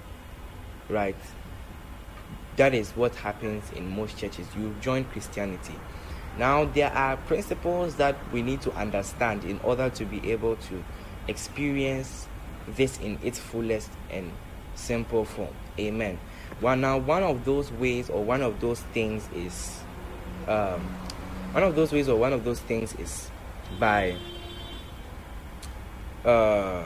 Right? 0.90 1.16
That 2.56 2.74
is 2.74 2.92
what 2.92 3.16
happens 3.16 3.70
in 3.76 3.90
most 3.90 4.18
churches. 4.18 4.48
You 4.58 4.76
join 4.80 5.06
Christianity. 5.06 5.74
Now, 6.38 6.66
there 6.66 6.92
are 6.92 7.18
principles 7.18 7.96
that 7.96 8.16
we 8.32 8.42
need 8.42 8.62
to 8.62 8.72
understand 8.74 9.44
in 9.44 9.60
order 9.64 9.90
to 9.92 10.06
be 10.06 10.32
able 10.32 10.56
to 10.56 10.84
experience 11.28 12.28
this 12.68 12.98
in 13.00 13.20
its 13.24 13.40
fullest 13.40 13.92
and 14.10 14.32
simple 14.76 15.26
form. 15.26 15.54
Amen. 15.80 16.20
Well, 16.62 16.76
now, 16.76 16.98
one 16.98 17.24
of 17.24 17.46
those 17.46 17.72
ways 17.74 18.10
or 18.10 18.24
one 18.24 18.42
of 18.42 18.60
those 18.62 18.82
things 18.94 19.28
is, 19.36 19.80
um, 20.48 20.82
one 21.52 21.64
of 21.64 21.76
those 21.76 21.92
ways 21.92 22.10
or 22.10 22.18
one 22.18 22.34
of 22.34 22.44
those 22.44 22.60
things 22.62 22.96
is 22.96 23.30
by, 23.80 24.16
uh, 26.26 26.84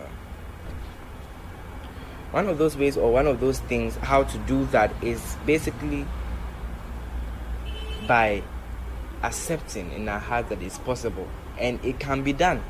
one 2.32 2.48
of 2.48 2.58
those 2.58 2.76
ways 2.76 2.98
or 2.98 3.12
one 3.13 3.28
of 3.28 3.39
those 3.39 3.60
things 3.62 3.95
how 3.98 4.24
to 4.24 4.38
do 4.39 4.65
that 4.65 4.91
is 5.02 5.38
basically 5.45 6.06
by 8.08 8.43
accepting 9.23 9.91
in 9.91 10.08
our 10.08 10.19
heart 10.19 10.49
that 10.49 10.62
it's 10.62 10.77
possible 10.80 11.27
and 11.60 11.84
it 11.84 11.99
can 11.99 12.23
be 12.23 12.34
done 12.34 12.62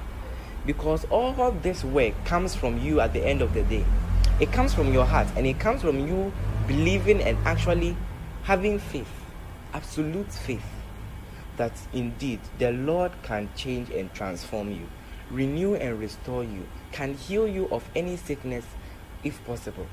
because 0.66 1.06
all 1.06 1.40
of 1.42 1.64
this 1.64 1.84
work 1.84 2.14
comes 2.26 2.56
from 2.56 2.80
you 2.80 3.00
at 3.00 3.14
the 3.14 3.26
end 3.26 3.42
of 3.42 3.54
the 3.54 3.64
day 3.64 3.86
it 4.40 4.52
comes 4.52 4.74
from 4.74 4.94
your 4.94 5.06
heart 5.06 5.28
and 5.36 5.46
it 5.46 5.60
comes 5.60 5.82
from 5.82 6.08
you 6.08 6.32
believing 6.68 7.22
and 7.22 7.38
actually 7.46 7.96
having 8.44 8.80
faith 8.80 9.12
absolute 9.74 10.32
faith 10.32 10.66
that 11.58 11.74
indeed 11.94 12.40
the 12.60 12.72
lord 12.72 13.12
can 13.24 13.50
change 13.56 13.90
and 13.90 14.14
transform 14.14 14.72
you 14.72 14.88
renew 15.30 15.76
and 15.76 16.00
restore 16.00 16.44
you 16.44 16.66
can 16.92 17.14
heal 17.14 17.48
you 17.48 17.68
of 17.70 17.84
any 17.96 18.16
sickness 18.16 18.66
if 19.24 19.44
possible. 19.46 19.88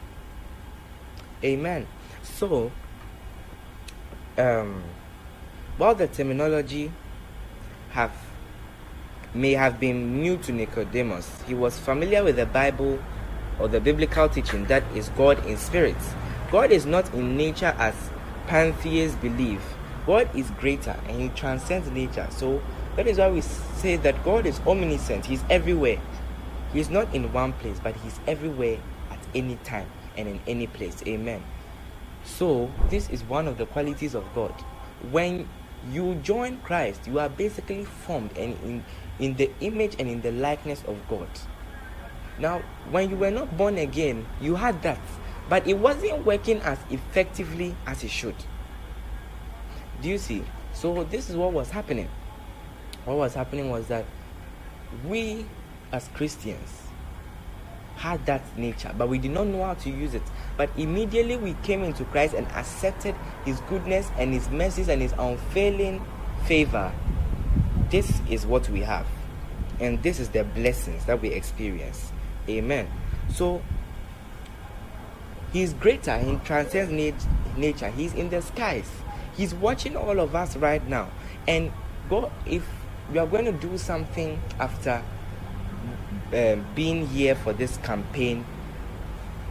Amen. 1.43 1.87
So, 2.23 2.73
um, 4.39 4.83
while 5.77 5.95
the 5.95 6.07
terminology 6.07 6.93
have 7.91 8.13
may 9.35 9.53
have 9.53 9.81
been 9.81 10.21
new 10.21 10.37
to 10.39 10.53
Nicodemus, 10.53 11.43
he 11.47 11.55
was 11.55 11.79
familiar 11.79 12.23
with 12.23 12.37
the 12.37 12.47
Bible 12.47 12.99
or 13.59 13.67
the 13.67 13.81
biblical 13.81 14.29
teaching 14.29 14.65
that 14.67 14.85
is 14.95 15.09
God 15.11 15.45
in 15.47 15.57
spirit. 15.57 15.97
God 16.53 16.71
is 16.71 16.87
not 16.87 17.13
in 17.15 17.37
nature 17.37 17.75
as 17.79 17.95
pantheists 18.47 19.17
believe. 19.17 19.61
God 20.07 20.29
is 20.37 20.51
greater 20.53 20.97
and 21.09 21.21
he 21.21 21.29
transcends 21.31 21.91
nature. 21.91 22.29
So 22.31 22.63
that 22.97 23.09
is 23.09 23.19
why 23.19 23.31
we 23.31 23.41
say 23.41 23.97
that 23.97 24.23
God 24.25 24.47
is 24.47 24.61
omniscient. 24.67 25.27
He's 25.27 25.43
everywhere. 25.51 26.01
He's 26.73 26.91
not 26.91 27.13
in 27.15 27.33
one 27.33 27.53
place, 27.55 27.81
but 27.83 27.97
he's 27.97 28.21
everywhere 28.27 28.79
at 29.11 29.19
any 29.35 29.57
time 29.65 29.89
and 30.17 30.29
in 30.29 30.41
any 30.47 30.67
place. 30.67 31.03
Amen. 31.07 31.43
So, 32.25 32.71
this 32.89 33.11
is 33.11 33.23
one 33.25 33.47
of 33.47 33.59
the 33.59 33.67
qualities 33.67 34.15
of 34.15 34.25
God. 34.35 34.53
When 35.11 35.49
you 35.91 36.15
join 36.17 36.59
Christ, 36.59 37.07
you 37.07 37.19
are 37.19 37.29
basically 37.29 37.85
formed 37.85 38.37
and 38.37 38.57
in, 38.63 38.85
in 39.19 39.35
the 39.35 39.51
image 39.61 39.97
and 39.99 40.09
in 40.09 40.21
the 40.21 40.33
likeness 40.33 40.83
of 40.85 40.97
God. 41.09 41.29
Now, 42.39 42.63
when 42.91 43.11
you 43.11 43.17
were 43.17 43.31
not 43.31 43.57
born 43.57 43.79
again, 43.79 44.27
you 44.41 44.57
had 44.57 44.83
that, 44.83 45.01
but 45.49 45.67
it 45.67 45.75
wasn't 45.75 46.25
working 46.25 46.59
as 46.63 46.79
effectively 46.91 47.75
as 47.87 48.03
it 48.03 48.11
should. 48.11 48.35
Do 50.03 50.09
you 50.09 50.19
see? 50.19 50.43
So, 50.73 51.05
this 51.05 51.31
is 51.31 51.37
what 51.37 51.53
was 51.53 51.71
happening. 51.71 52.09
What 53.05 53.19
was 53.19 53.35
happening 53.35 53.71
was 53.71 53.87
that 53.89 54.05
we 55.07 55.47
as 55.93 56.09
Christians 56.09 56.85
had 58.05 58.27
that 58.27 58.43
nature, 58.59 58.95
but 58.99 59.09
we 59.09 59.17
did 59.17 59.31
not 59.31 59.47
know 59.47 59.65
how 59.65 59.73
to 59.73 59.89
use 59.89 60.13
it. 60.13 60.23
But 60.59 60.69
immediately 60.77 61.39
we 61.39 61.55
came 61.63 61.83
into 61.83 62.05
Christ 62.05 62.35
and 62.35 62.47
accepted 62.49 63.15
His 63.47 63.59
goodness 63.63 64.11
and 64.19 64.35
His 64.35 64.51
mercies 64.51 64.89
and 64.89 65.01
His 65.01 65.15
unfailing 65.17 66.05
favor. 66.45 66.93
This 67.89 68.21
is 68.29 68.45
what 68.45 68.69
we 68.69 68.81
have, 68.81 69.07
and 69.81 70.03
this 70.03 70.21
is 70.21 70.29
the 70.29 70.45
blessings 70.45 71.07
that 71.07 71.23
we 71.23 71.31
experience. 71.31 72.13
Amen. 72.47 72.91
So, 73.33 73.63
He's 75.55 75.73
greater, 75.73 76.19
He 76.19 76.37
transcends 76.45 76.93
nature, 77.57 77.89
He's 77.89 78.13
in 78.13 78.29
the 78.29 78.43
skies, 78.43 78.91
He's 79.35 79.55
watching 79.55 79.97
all 79.97 80.21
of 80.21 80.35
us 80.35 80.57
right 80.57 80.87
now. 80.87 81.09
And 81.49 81.73
God, 82.11 82.31
if 82.45 82.69
we 83.11 83.19
are 83.19 83.27
going 83.27 83.47
to 83.47 83.53
do 83.53 83.79
something 83.79 84.39
after 84.61 85.03
um, 86.35 86.67
being 86.75 87.07
here 87.07 87.35
for 87.35 87.53
this 87.53 87.77
campaign, 87.79 88.45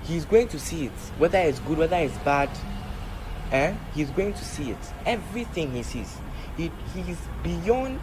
he's 0.04 0.26
going 0.26 0.48
to 0.50 0.60
see 0.60 0.86
it. 0.86 0.92
Whether 1.18 1.40
it's 1.40 1.60
good, 1.60 1.78
whether 1.78 1.98
it's 1.98 2.18
bad, 2.20 2.50
eh? 3.52 3.74
he's 3.94 4.10
going 4.12 4.34
to 4.34 4.46
see 4.46 4.72
it. 4.72 4.94
Everything 5.06 5.72
he 5.72 5.84
sees. 5.84 6.18
He, 6.58 6.72
he's 6.94 7.20
beyond 7.42 8.00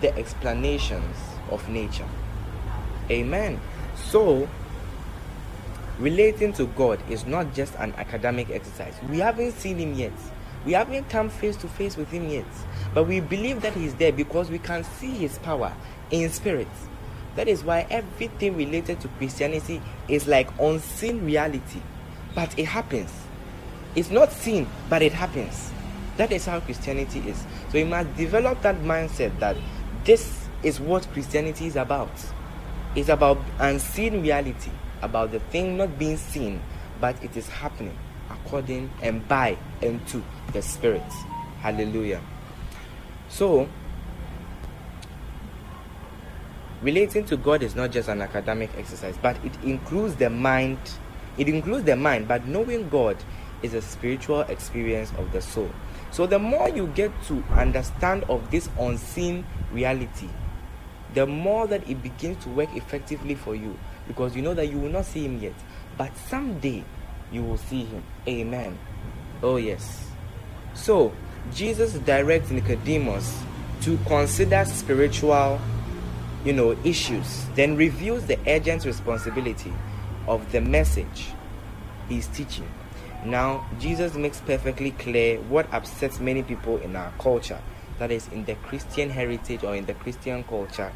the 0.00 0.16
explanations 0.16 1.16
of 1.50 1.66
nature. 1.68 2.06
Amen. 3.10 3.60
So, 3.96 4.48
relating 5.98 6.52
to 6.54 6.66
God 6.66 7.00
is 7.10 7.26
not 7.26 7.54
just 7.54 7.74
an 7.76 7.94
academic 7.96 8.50
exercise. 8.50 8.94
We 9.08 9.18
haven't 9.18 9.52
seen 9.52 9.78
Him 9.78 9.94
yet. 9.94 10.12
We 10.64 10.72
haven't 10.72 11.08
come 11.10 11.28
face 11.28 11.56
to 11.56 11.68
face 11.68 11.96
with 11.96 12.08
Him 12.08 12.28
yet. 12.28 12.46
But 12.94 13.04
we 13.04 13.20
believe 13.20 13.60
that 13.62 13.74
He's 13.74 13.94
there 13.94 14.12
because 14.12 14.50
we 14.50 14.58
can 14.58 14.84
see 14.84 15.10
His 15.10 15.38
power 15.38 15.72
in 16.10 16.30
spirit. 16.30 16.68
That 17.36 17.48
is 17.48 17.64
why 17.64 17.86
everything 17.90 18.56
related 18.56 19.00
to 19.00 19.08
Christianity 19.08 19.82
is 20.08 20.26
like 20.26 20.48
unseen 20.60 21.24
reality, 21.24 21.80
but 22.34 22.56
it 22.58 22.66
happens. 22.66 23.10
It's 23.94 24.10
not 24.10 24.32
seen, 24.32 24.66
but 24.88 25.02
it 25.02 25.12
happens. 25.12 25.72
That 26.16 26.32
is 26.32 26.46
how 26.46 26.60
Christianity 26.60 27.20
is. 27.20 27.38
So 27.68 27.74
we 27.74 27.84
must 27.84 28.14
develop 28.16 28.62
that 28.62 28.76
mindset 28.82 29.38
that 29.40 29.56
this 30.04 30.46
is 30.62 30.80
what 30.80 31.06
Christianity 31.12 31.66
is 31.66 31.76
about. 31.76 32.10
It's 32.94 33.08
about 33.08 33.38
unseen 33.58 34.22
reality, 34.22 34.70
about 35.02 35.32
the 35.32 35.40
thing 35.40 35.76
not 35.76 35.98
being 35.98 36.16
seen, 36.16 36.62
but 37.00 37.22
it 37.22 37.36
is 37.36 37.48
happening. 37.48 37.96
according 38.30 38.90
and 39.02 39.26
by 39.28 39.56
and 39.82 40.06
to 40.08 40.22
the 40.52 40.62
Spirit. 40.62 41.02
Hallelujah. 41.60 42.20
So, 43.28 43.68
relating 46.84 47.24
to 47.24 47.36
God 47.38 47.62
is 47.62 47.74
not 47.74 47.90
just 47.90 48.08
an 48.10 48.20
academic 48.20 48.70
exercise, 48.76 49.16
but 49.20 49.42
it 49.42 49.52
includes 49.64 50.16
the 50.16 50.28
mind. 50.28 50.78
It 51.38 51.48
includes 51.48 51.84
the 51.84 51.96
mind, 51.96 52.28
but 52.28 52.46
knowing 52.46 52.90
God 52.90 53.16
is 53.62 53.72
a 53.72 53.80
spiritual 53.80 54.42
experience 54.42 55.10
of 55.16 55.32
the 55.32 55.40
soul. 55.40 55.70
So 56.10 56.26
the 56.26 56.38
more 56.38 56.68
you 56.68 56.86
get 56.88 57.10
to 57.24 57.42
understand 57.52 58.24
of 58.24 58.50
this 58.50 58.68
unseen 58.78 59.46
reality, 59.72 60.28
the 61.14 61.26
more 61.26 61.66
that 61.68 61.88
it 61.88 62.02
begins 62.02 62.44
to 62.44 62.50
work 62.50 62.68
effectively 62.76 63.34
for 63.34 63.54
you 63.54 63.76
because 64.06 64.36
you 64.36 64.42
know 64.42 64.52
that 64.54 64.66
you 64.66 64.78
will 64.78 64.90
not 64.90 65.06
see 65.06 65.24
him 65.24 65.40
yet, 65.40 65.54
but 65.96 66.14
someday 66.28 66.84
you 67.32 67.42
will 67.42 67.56
see 67.56 67.84
him. 67.84 68.02
Amen. 68.28 68.78
Oh 69.42 69.56
yes. 69.56 70.06
So, 70.74 71.12
Jesus 71.54 71.94
directs 71.94 72.50
Nicodemus 72.50 73.42
to 73.82 73.98
consider 74.06 74.64
spiritual 74.66 75.60
you 76.44 76.52
know, 76.52 76.76
issues, 76.84 77.46
then 77.54 77.76
reveals 77.76 78.26
the 78.26 78.38
urgent 78.46 78.84
responsibility 78.84 79.72
of 80.26 80.52
the 80.52 80.60
message 80.60 81.28
he's 82.08 82.26
teaching. 82.28 82.68
Now, 83.24 83.66
Jesus 83.80 84.14
makes 84.14 84.40
perfectly 84.40 84.90
clear 84.92 85.40
what 85.40 85.72
upsets 85.72 86.20
many 86.20 86.42
people 86.42 86.76
in 86.78 86.94
our 86.94 87.10
culture, 87.18 87.60
that 87.98 88.10
is, 88.10 88.28
in 88.28 88.44
the 88.44 88.54
Christian 88.56 89.08
heritage 89.08 89.64
or 89.64 89.74
in 89.74 89.86
the 89.86 89.94
Christian 89.94 90.44
culture, 90.44 90.92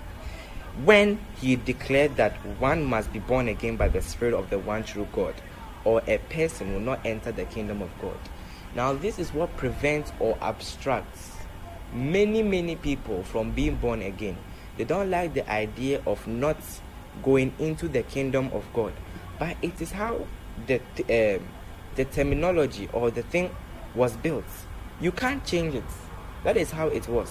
when 0.84 1.18
he 1.40 1.56
declared 1.56 2.16
that 2.16 2.34
one 2.60 2.84
must 2.84 3.12
be 3.12 3.18
born 3.18 3.48
again 3.48 3.76
by 3.76 3.88
the 3.88 4.02
Spirit 4.02 4.34
of 4.34 4.50
the 4.50 4.58
one 4.58 4.84
true 4.84 5.08
God, 5.12 5.34
or 5.84 6.02
a 6.06 6.18
person 6.18 6.74
will 6.74 6.80
not 6.80 7.00
enter 7.06 7.32
the 7.32 7.46
kingdom 7.46 7.80
of 7.80 7.90
God. 8.02 8.18
Now, 8.74 8.92
this 8.92 9.18
is 9.18 9.32
what 9.32 9.56
prevents 9.56 10.12
or 10.20 10.36
obstructs 10.42 11.32
many, 11.94 12.42
many 12.42 12.76
people 12.76 13.22
from 13.22 13.52
being 13.52 13.76
born 13.76 14.02
again 14.02 14.36
they 14.78 14.84
don't 14.84 15.10
like 15.10 15.34
the 15.34 15.48
idea 15.50 16.00
of 16.06 16.26
not 16.26 16.56
going 17.22 17.52
into 17.58 17.88
the 17.88 18.02
kingdom 18.04 18.50
of 18.52 18.64
God. 18.72 18.92
But 19.38 19.56
it 19.60 19.80
is 19.80 19.90
how 19.90 20.26
the 20.66 20.76
uh, 20.76 21.42
the 21.96 22.04
terminology 22.04 22.88
or 22.92 23.10
the 23.10 23.22
thing 23.22 23.54
was 23.94 24.16
built. 24.16 24.44
You 25.00 25.12
can't 25.12 25.44
change 25.44 25.74
it. 25.74 25.84
That 26.44 26.56
is 26.56 26.70
how 26.70 26.86
it 26.88 27.08
was. 27.08 27.30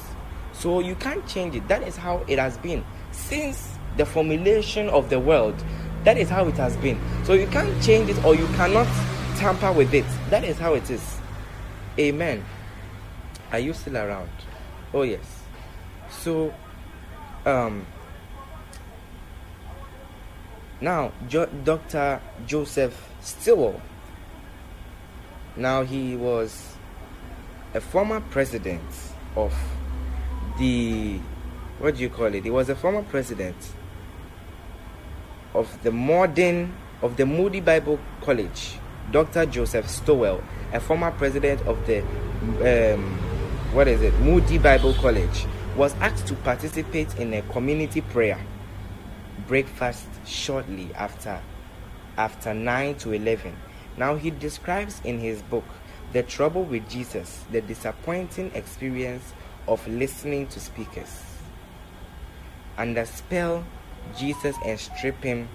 So 0.53 0.79
you 0.79 0.95
can't 0.95 1.25
change 1.27 1.55
it. 1.55 1.67
That 1.67 1.83
is 1.83 1.95
how 1.95 2.23
it 2.27 2.37
has 2.37 2.57
been 2.57 2.83
since 3.11 3.77
the 3.95 4.05
formulation 4.05 4.89
of 4.89 5.09
the 5.09 5.19
world. 5.19 5.55
That 6.03 6.17
is 6.17 6.29
how 6.29 6.47
it 6.47 6.55
has 6.57 6.75
been. 6.77 6.99
So 7.23 7.33
you 7.33 7.47
can't 7.47 7.81
change 7.81 8.09
it 8.09 8.23
or 8.23 8.35
you 8.35 8.47
cannot 8.55 8.87
tamper 9.37 9.71
with 9.71 9.93
it. 9.93 10.05
That 10.29 10.43
is 10.43 10.57
how 10.57 10.73
it 10.73 10.89
is. 10.89 11.17
Amen. 11.99 12.43
Are 13.51 13.59
you 13.59 13.73
still 13.73 13.97
around? 13.97 14.29
Oh, 14.93 15.03
yes. 15.03 15.43
So 16.09 16.53
um, 17.47 17.85
now, 20.81 21.11
jo- 21.27 21.49
Dr. 21.63 22.21
Joseph 22.45 23.09
Stowell. 23.21 23.81
Now, 25.55 25.83
he 25.83 26.15
was 26.15 26.75
a 27.73 27.81
former 27.81 28.19
president 28.19 28.83
of 29.35 29.53
the 30.59 31.19
what 31.79 31.95
do 31.95 32.01
you 32.01 32.09
call 32.09 32.33
it? 32.33 32.43
He 32.43 32.49
was 32.49 32.69
a 32.69 32.75
former 32.75 33.03
president 33.03 33.55
of 35.53 35.81
the 35.83 35.91
modern 35.91 36.73
of 37.01 37.17
the 37.17 37.25
Moody 37.25 37.59
Bible 37.61 37.99
College. 38.21 38.77
Dr. 39.11 39.45
Joseph 39.45 39.87
Stowell, 39.87 40.43
a 40.73 40.79
former 40.79 41.11
president 41.11 41.61
of 41.61 41.77
the 41.85 42.01
um, 42.93 43.17
what 43.73 43.87
is 43.87 44.01
it? 44.01 44.13
Moody 44.19 44.57
Bible 44.57 44.93
College 44.95 45.45
was 45.77 45.93
asked 45.95 46.27
to 46.27 46.33
participate 46.35 47.15
in 47.17 47.33
a 47.33 47.41
community 47.43 48.01
prayer 48.01 48.39
breakfast 49.47 50.07
shortly 50.25 50.89
after 50.95 51.39
after 52.17 52.53
9 52.53 52.95
to 52.95 53.13
11 53.13 53.55
now 53.95 54.15
he 54.15 54.29
describes 54.29 54.99
in 55.05 55.19
his 55.19 55.41
book 55.43 55.63
the 56.11 56.23
trouble 56.23 56.63
with 56.63 56.89
jesus 56.89 57.45
the 57.51 57.61
disappointing 57.61 58.51
experience 58.53 59.33
of 59.67 59.87
listening 59.87 60.47
to 60.47 60.59
speakers 60.59 61.23
underspell 62.77 63.63
jesus 64.17 64.55
and 64.65 64.79
strip 64.79 65.23
him 65.23 65.47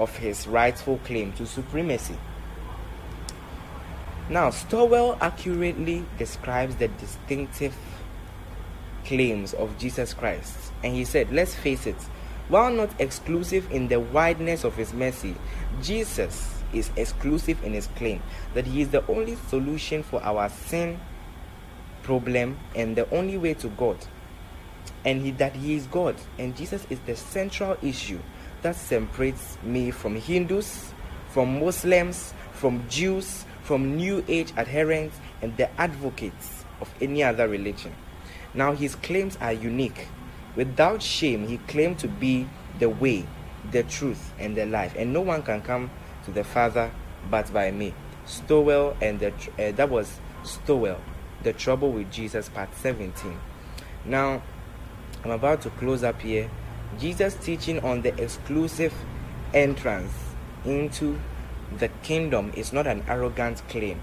of 0.00 0.16
his 0.16 0.46
rightful 0.46 0.98
claim 1.04 1.32
to 1.34 1.46
supremacy. 1.46 2.16
Now 4.30 4.50
stowell 4.50 5.18
accurately 5.20 6.04
describes 6.18 6.76
the 6.76 6.88
distinctive 6.88 7.74
claims 9.04 9.54
of 9.54 9.76
Jesus 9.78 10.14
Christ. 10.14 10.72
And 10.82 10.94
he 10.94 11.04
said, 11.04 11.32
Let's 11.32 11.54
face 11.54 11.86
it, 11.86 11.96
while 12.48 12.72
not 12.72 12.90
exclusive 13.00 13.70
in 13.70 13.88
the 13.88 14.00
wideness 14.00 14.64
of 14.64 14.76
his 14.76 14.92
mercy, 14.92 15.34
Jesus 15.82 16.62
is 16.72 16.90
exclusive 16.96 17.62
in 17.64 17.72
his 17.72 17.86
claim 17.88 18.22
that 18.54 18.66
he 18.66 18.80
is 18.80 18.90
the 18.90 19.06
only 19.06 19.36
solution 19.48 20.02
for 20.02 20.22
our 20.22 20.48
sin 20.48 20.98
problem 22.02 22.58
and 22.74 22.96
the 22.96 23.08
only 23.10 23.36
way 23.36 23.54
to 23.54 23.68
God. 23.68 23.96
And 25.04 25.22
he, 25.22 25.30
that 25.32 25.54
he 25.54 25.74
is 25.74 25.86
God. 25.86 26.16
And 26.38 26.56
Jesus 26.56 26.86
is 26.90 26.98
the 27.00 27.16
central 27.16 27.76
issue 27.82 28.18
that 28.62 28.76
separates 28.76 29.56
me 29.62 29.90
from 29.90 30.16
Hindus, 30.16 30.92
from 31.28 31.60
Muslims, 31.60 32.34
from 32.52 32.86
Jews, 32.88 33.44
from 33.62 33.96
New 33.96 34.24
Age 34.28 34.52
adherents, 34.56 35.16
and 35.40 35.56
the 35.56 35.70
advocates 35.80 36.64
of 36.80 36.92
any 37.00 37.22
other 37.22 37.48
religion. 37.48 37.94
Now, 38.54 38.72
his 38.72 38.94
claims 38.96 39.38
are 39.40 39.52
unique. 39.52 40.08
Without 40.56 41.02
shame, 41.02 41.46
he 41.46 41.58
claimed 41.58 41.98
to 42.00 42.08
be 42.08 42.48
the 42.78 42.88
way, 42.88 43.26
the 43.70 43.82
truth, 43.84 44.32
and 44.38 44.56
the 44.56 44.66
life, 44.66 44.94
and 44.96 45.12
no 45.12 45.20
one 45.20 45.42
can 45.42 45.62
come 45.62 45.90
to 46.24 46.30
the 46.30 46.44
Father 46.44 46.90
but 47.30 47.52
by 47.52 47.70
me. 47.70 47.94
Stowell 48.24 48.96
and 49.00 49.20
the 49.20 49.32
uh, 49.58 49.72
that 49.72 49.90
was 49.90 50.20
Stowell, 50.42 51.00
the 51.42 51.52
trouble 51.52 51.92
with 51.92 52.10
Jesus, 52.10 52.48
part 52.48 52.74
17. 52.76 53.38
Now, 54.04 54.42
I'm 55.24 55.30
about 55.30 55.60
to 55.62 55.70
close 55.70 56.02
up 56.02 56.20
here. 56.22 56.50
Jesus 56.98 57.34
teaching 57.34 57.80
on 57.80 58.02
the 58.02 58.20
exclusive 58.22 58.94
entrance 59.52 60.12
into 60.64 61.20
the 61.78 61.88
kingdom 62.02 62.52
is 62.56 62.72
not 62.72 62.86
an 62.86 63.04
arrogant 63.06 63.62
claim. 63.68 64.00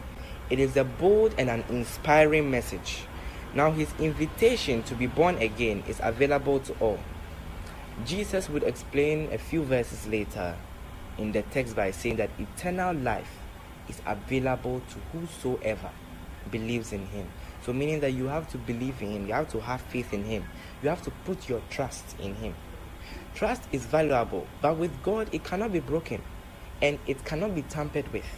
It 0.49 0.60
is 0.60 0.77
a 0.77 0.83
bold 0.83 1.36
and 1.38 1.49
an 1.49 1.63
inspiring 1.69 2.49
message. 2.49 3.01
Now, 3.58 3.72
his 3.72 3.91
invitation 3.98 4.84
to 4.84 4.93
be 4.93 5.08
born 5.08 5.38
again 5.38 5.84
is 5.88 6.00
available 6.04 6.60
to 6.60 6.74
all. 6.74 7.00
Jesus 8.06 8.52
would 8.52 8.62
explain 8.62 9.34
a 9.34 9.39
few 9.39 9.63
verses 9.63 10.06
later 10.06 10.56
in 11.17 11.32
the 11.32 11.41
text 11.41 11.76
by 11.76 11.89
saying 11.89 12.17
that 12.17 12.30
eternal 12.38 12.93
life 12.93 13.39
is 13.89 14.00
available 14.06 14.84
to 14.91 15.00
whosoever 15.12 15.89
believes 16.52 16.93
in 16.93 17.08
him. 17.08 17.28
So, 17.65 17.74
meaning 17.74 18.00
that 18.02 18.12
you 18.12 18.28
have 18.28 18.48
to 18.52 18.60
believe 18.60 19.02
in 19.02 19.10
him, 19.10 19.26
you 19.26 19.34
have 19.34 19.52
to 19.54 19.60
have 19.60 19.82
faith 19.82 20.13
in 20.13 20.24
him, 20.24 20.46
you 20.84 20.89
have 20.89 21.02
to 21.02 21.12
put 21.26 21.50
your 21.50 21.63
trust 21.72 22.15
in 22.20 22.36
him. 22.36 22.54
Trust 23.34 23.63
is 23.72 23.88
valuable, 23.88 24.46
but 24.62 24.78
with 24.78 24.91
God, 25.02 25.30
it 25.32 25.43
cannot 25.43 25.74
be 25.74 25.80
broken 25.80 26.22
and 26.80 27.00
it 27.08 27.26
cannot 27.26 27.56
be 27.56 27.63
tampered 27.63 28.13
with. 28.13 28.30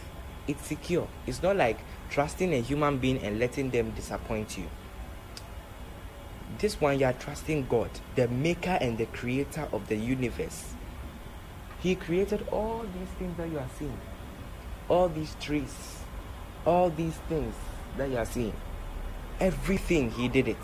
It's 0.48 0.66
secure. 0.66 1.08
It's 1.26 1.42
not 1.42 1.56
like 1.56 1.78
trusting 2.08 2.54
a 2.54 2.62
human 2.62 2.96
being 2.96 3.18
and 3.18 3.38
letting 3.38 3.68
them 3.68 3.90
disappoint 3.90 4.56
you. 4.56 4.64
This 6.60 6.78
one, 6.78 6.98
you 6.98 7.06
are 7.06 7.14
trusting 7.14 7.66
God, 7.70 7.88
the 8.16 8.28
maker 8.28 8.76
and 8.82 8.98
the 8.98 9.06
creator 9.06 9.66
of 9.72 9.88
the 9.88 9.96
universe. 9.96 10.74
He 11.80 11.94
created 11.94 12.46
all 12.52 12.84
these 12.98 13.08
things 13.18 13.34
that 13.38 13.48
you 13.48 13.58
are 13.58 13.70
seeing, 13.78 13.98
all 14.86 15.08
these 15.08 15.34
trees, 15.40 16.00
all 16.66 16.90
these 16.90 17.16
things 17.30 17.54
that 17.96 18.10
you 18.10 18.18
are 18.18 18.26
seeing. 18.26 18.52
Everything, 19.40 20.10
He 20.10 20.28
did 20.28 20.48
it 20.48 20.58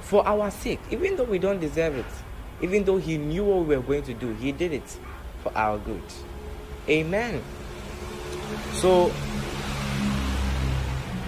for 0.00 0.26
our 0.26 0.50
sake, 0.50 0.80
even 0.90 1.16
though 1.16 1.24
we 1.24 1.38
don't 1.38 1.60
deserve 1.60 1.96
it, 1.96 2.06
even 2.62 2.84
though 2.84 2.96
He 2.96 3.18
knew 3.18 3.44
what 3.44 3.66
we 3.66 3.76
were 3.76 3.82
going 3.82 4.04
to 4.04 4.14
do, 4.14 4.32
He 4.36 4.52
did 4.52 4.72
it 4.72 4.98
for 5.42 5.52
our 5.54 5.76
good. 5.78 6.02
Amen. 6.88 7.42
So, 8.74 9.12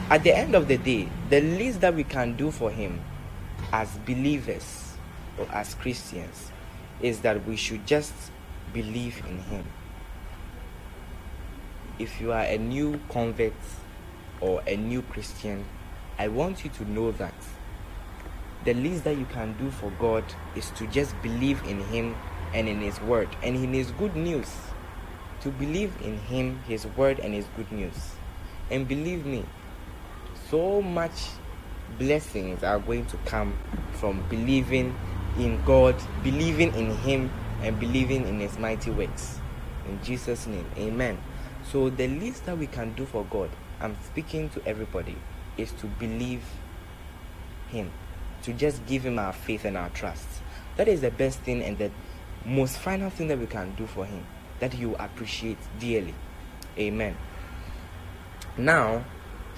at 0.08 0.22
the 0.22 0.34
end 0.34 0.54
of 0.54 0.66
the 0.66 0.78
day, 0.78 1.10
the 1.28 1.42
least 1.42 1.82
that 1.82 1.94
we 1.94 2.04
can 2.04 2.34
do 2.34 2.50
for 2.50 2.70
Him 2.70 3.02
as 3.72 3.96
believers 4.06 4.94
or 5.38 5.46
as 5.52 5.74
Christians 5.74 6.50
is 7.00 7.20
that 7.20 7.46
we 7.46 7.56
should 7.56 7.86
just 7.86 8.12
believe 8.72 9.22
in 9.28 9.38
Him. 9.38 9.64
If 11.98 12.20
you 12.20 12.32
are 12.32 12.44
a 12.44 12.58
new 12.58 13.00
convert 13.08 13.52
or 14.40 14.62
a 14.66 14.76
new 14.76 15.02
Christian, 15.02 15.64
I 16.18 16.28
want 16.28 16.64
you 16.64 16.70
to 16.70 16.90
know 16.90 17.12
that 17.12 17.34
the 18.64 18.74
least 18.74 19.04
that 19.04 19.16
you 19.16 19.26
can 19.26 19.56
do 19.58 19.70
for 19.70 19.90
God 19.98 20.24
is 20.56 20.70
to 20.72 20.86
just 20.88 21.14
believe 21.22 21.62
in 21.64 21.80
Him 21.84 22.16
and 22.54 22.68
in 22.68 22.80
His 22.80 23.00
Word 23.00 23.28
and 23.42 23.56
in 23.56 23.72
His 23.72 23.90
good 23.92 24.16
news. 24.16 24.48
to 25.40 25.50
believe 25.50 25.92
in 26.02 26.18
Him, 26.18 26.60
His 26.66 26.86
Word, 26.96 27.20
and 27.20 27.34
His 27.34 27.46
good 27.56 27.70
news. 27.70 27.94
And 28.70 28.88
believe 28.88 29.24
me, 29.24 29.44
so 30.50 30.82
much 30.82 31.28
blessings 31.98 32.62
are 32.62 32.78
going 32.78 33.06
to 33.06 33.16
come 33.18 33.56
from 33.92 34.22
believing 34.28 34.94
in 35.38 35.62
God, 35.64 35.96
believing 36.22 36.74
in 36.74 36.94
Him, 36.96 37.30
and 37.62 37.78
believing 37.78 38.26
in 38.26 38.40
His 38.40 38.58
mighty 38.58 38.90
works. 38.90 39.38
In 39.88 40.02
Jesus' 40.02 40.46
name, 40.46 40.66
Amen. 40.76 41.18
So, 41.70 41.90
the 41.90 42.06
least 42.06 42.46
that 42.46 42.56
we 42.56 42.66
can 42.66 42.92
do 42.94 43.04
for 43.04 43.24
God, 43.24 43.50
I'm 43.80 43.96
speaking 44.04 44.48
to 44.50 44.66
everybody, 44.66 45.16
is 45.56 45.72
to 45.72 45.86
believe 45.86 46.42
Him, 47.68 47.90
to 48.42 48.52
just 48.52 48.84
give 48.86 49.04
Him 49.04 49.18
our 49.18 49.32
faith 49.32 49.64
and 49.64 49.76
our 49.76 49.90
trust. 49.90 50.26
That 50.76 50.88
is 50.88 51.00
the 51.00 51.10
best 51.10 51.40
thing 51.40 51.62
and 51.62 51.76
the 51.78 51.90
most 52.44 52.78
final 52.78 53.10
thing 53.10 53.28
that 53.28 53.38
we 53.38 53.46
can 53.46 53.74
do 53.74 53.86
for 53.86 54.04
Him 54.04 54.24
that 54.60 54.76
you 54.76 54.94
appreciate 54.96 55.58
dearly. 55.78 56.14
Amen. 56.78 57.16
Now, 58.56 59.04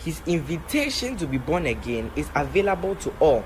His 0.04 0.22
invitation 0.26 1.16
to 1.18 1.26
be 1.26 1.38
born 1.38 1.66
again 1.66 2.10
is 2.16 2.28
available 2.34 2.94
to 2.96 3.12
all. 3.20 3.44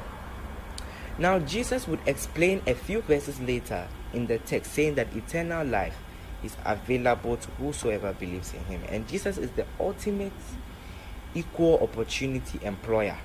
Now, 1.19 1.39
Jesus 1.41 1.89
would 1.89 2.01
explain 2.07 2.63
a 2.67 2.75
few 2.75 3.01
verses 3.03 3.41
later 3.41 3.87
in 4.13 4.27
the 4.27 4.39
text 4.39 4.73
saying 4.73 4.95
that 4.95 5.15
eternal 5.15 5.67
life 5.67 5.97
is 6.45 6.57
available 6.65 7.37
to 7.37 7.51
whosoever 7.53 8.13
believes 8.13 8.53
in 8.53 8.61
him. 8.65 8.83
And 8.89 9.07
Jesus 9.09 9.39
is 9.39 9.51
the 9.53 9.67
ultimate 9.81 10.33
equal 11.35 11.79
opportunity 11.81 12.61
employer. 12.63 13.17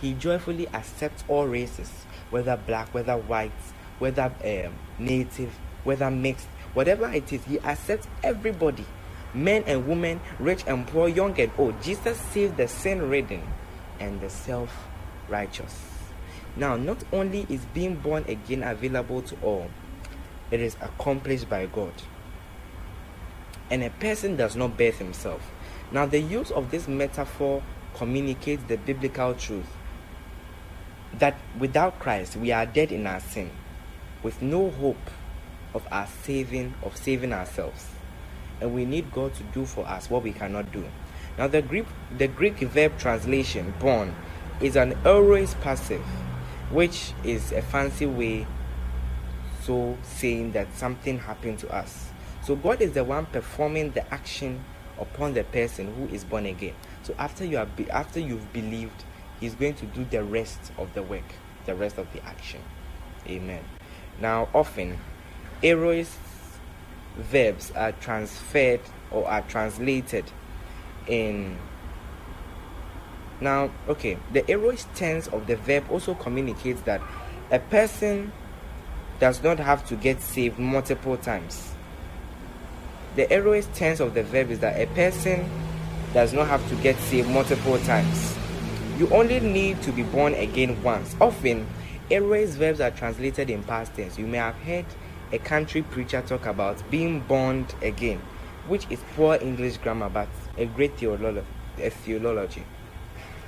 He 0.00 0.14
joyfully 0.14 0.68
accepts 0.68 1.22
all 1.28 1.46
races, 1.46 1.90
whether 2.30 2.56
black, 2.56 2.92
whether 2.94 3.16
white, 3.16 3.52
whether 3.98 4.32
um, 4.44 4.74
native, 4.98 5.56
whether 5.84 6.10
mixed, 6.10 6.46
whatever 6.74 7.08
it 7.12 7.32
is, 7.32 7.44
he 7.44 7.60
accepts 7.60 8.08
everybody 8.22 8.86
men 9.34 9.64
and 9.66 9.86
women, 9.86 10.20
rich 10.38 10.64
and 10.66 10.86
poor, 10.86 11.08
young 11.08 11.38
and 11.40 11.52
old. 11.58 11.82
Jesus 11.82 12.18
saved 12.18 12.56
the 12.56 12.68
sin 12.68 13.08
ridden 13.08 13.42
and 13.98 14.20
the 14.20 14.30
self 14.30 14.88
righteous. 15.28 15.80
Now, 16.56 16.76
not 16.76 17.04
only 17.12 17.46
is 17.48 17.64
being 17.66 17.96
born 17.96 18.24
again 18.26 18.62
available 18.62 19.22
to 19.22 19.36
all, 19.42 19.70
it 20.50 20.60
is 20.60 20.76
accomplished 20.80 21.48
by 21.48 21.66
God 21.66 21.92
and 23.70 23.84
a 23.84 23.90
person 23.90 24.36
does 24.36 24.56
not 24.56 24.76
birth 24.76 24.98
himself. 24.98 25.48
Now, 25.92 26.06
the 26.06 26.18
use 26.20 26.50
of 26.50 26.70
this 26.70 26.88
metaphor 26.88 27.62
communicates 27.94 28.62
the 28.64 28.76
biblical 28.76 29.34
truth 29.34 29.66
that 31.14 31.36
without 31.58 31.98
Christ 31.98 32.36
we 32.36 32.52
are 32.52 32.66
dead 32.66 32.92
in 32.92 33.06
our 33.06 33.20
sin, 33.20 33.50
with 34.22 34.42
no 34.42 34.70
hope 34.70 35.10
of 35.74 35.86
our 35.90 36.06
saving 36.22 36.74
of 36.82 36.96
saving 36.96 37.32
ourselves, 37.32 37.86
and 38.60 38.74
we 38.74 38.84
need 38.84 39.12
God 39.12 39.34
to 39.34 39.42
do 39.44 39.64
for 39.64 39.86
us 39.86 40.10
what 40.10 40.22
we 40.22 40.32
cannot 40.32 40.72
do. 40.72 40.84
Now, 41.38 41.46
the 41.46 41.62
Greek 41.62 41.86
the 42.16 42.28
Greek 42.28 42.58
verb 42.58 42.98
translation 42.98 43.74
"born" 43.78 44.14
is 44.60 44.76
an 44.76 44.94
aorist 45.04 45.60
passive, 45.60 46.04
which 46.70 47.12
is 47.24 47.52
a 47.52 47.62
fancy 47.62 48.06
way 48.06 48.46
so 49.62 49.96
saying 50.02 50.52
that 50.52 50.74
something 50.74 51.18
happened 51.18 51.58
to 51.60 51.68
us. 51.74 52.10
So 52.42 52.56
God 52.56 52.80
is 52.80 52.92
the 52.92 53.04
one 53.04 53.26
performing 53.26 53.90
the 53.90 54.12
action 54.12 54.64
upon 54.98 55.34
the 55.34 55.44
person 55.44 55.94
who 55.94 56.14
is 56.14 56.24
born 56.24 56.46
again. 56.46 56.74
So 57.02 57.14
after 57.18 57.44
you 57.44 57.58
are 57.58 57.66
be- 57.66 57.90
after 57.90 58.20
you've 58.20 58.52
believed, 58.52 59.04
He's 59.40 59.54
going 59.54 59.74
to 59.74 59.86
do 59.86 60.04
the 60.04 60.22
rest 60.22 60.70
of 60.76 60.92
the 60.92 61.02
work, 61.02 61.24
the 61.64 61.74
rest 61.74 61.96
of 61.96 62.12
the 62.12 62.22
action. 62.26 62.60
Amen. 63.26 63.64
Now, 64.20 64.50
often, 64.54 64.98
aorist 65.62 66.18
verbs 67.16 67.70
are 67.72 67.92
transferred 67.92 68.80
or 69.10 69.28
are 69.28 69.42
translated 69.42 70.24
in. 71.06 71.58
Now, 73.40 73.70
okay, 73.88 74.18
the 74.32 74.48
aorist 74.50 74.92
tense 74.94 75.26
of 75.28 75.46
the 75.46 75.56
verb 75.56 75.84
also 75.90 76.14
communicates 76.14 76.82
that 76.82 77.00
a 77.50 77.58
person 77.58 78.32
does 79.18 79.42
not 79.42 79.58
have 79.58 79.86
to 79.88 79.96
get 79.96 80.20
saved 80.20 80.58
multiple 80.58 81.16
times 81.16 81.70
the 83.16 83.32
aorist 83.32 83.72
tense 83.74 84.00
of 84.00 84.14
the 84.14 84.22
verb 84.22 84.50
is 84.50 84.60
that 84.60 84.80
a 84.80 84.86
person 84.94 85.48
does 86.14 86.32
not 86.32 86.46
have 86.46 86.66
to 86.68 86.74
get 86.76 86.96
saved 86.96 87.28
multiple 87.28 87.78
times. 87.80 88.36
You 88.98 89.08
only 89.10 89.40
need 89.40 89.82
to 89.82 89.92
be 89.92 90.02
born 90.02 90.34
again 90.34 90.82
once. 90.82 91.16
Often, 91.20 91.66
aorist 92.10 92.56
verbs 92.56 92.80
are 92.80 92.90
translated 92.90 93.50
in 93.50 93.62
past 93.64 93.94
tense. 93.94 94.18
You 94.18 94.26
may 94.26 94.38
have 94.38 94.54
heard 94.56 94.86
a 95.32 95.38
country 95.38 95.82
preacher 95.82 96.22
talk 96.22 96.46
about 96.46 96.82
being 96.90 97.20
born 97.20 97.66
again, 97.82 98.20
which 98.68 98.86
is 98.90 99.00
poor 99.14 99.36
English 99.40 99.78
grammar 99.78 100.08
but 100.08 100.28
a 100.58 100.66
great 100.66 100.96
theology. 100.96 101.46
A 101.78 101.90
theology. 101.90 102.64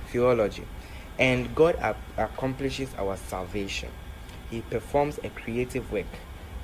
Theology. 0.08 0.66
And 1.18 1.54
God 1.54 1.76
accomplishes 2.16 2.88
our 2.98 3.16
salvation. 3.16 3.90
He 4.50 4.60
performs 4.62 5.18
a 5.24 5.28
creative 5.30 5.90
work 5.92 6.06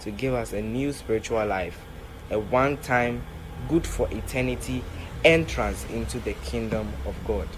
to 0.00 0.10
give 0.10 0.34
us 0.34 0.52
a 0.52 0.62
new 0.62 0.92
spiritual 0.92 1.44
life 1.46 1.78
a 2.30 2.38
one 2.38 2.76
time, 2.78 3.22
good 3.68 3.86
for 3.86 4.08
eternity 4.10 4.82
entrance 5.24 5.84
into 5.86 6.20
the 6.20 6.34
kingdom 6.34 6.92
of 7.06 7.14
God. 7.26 7.48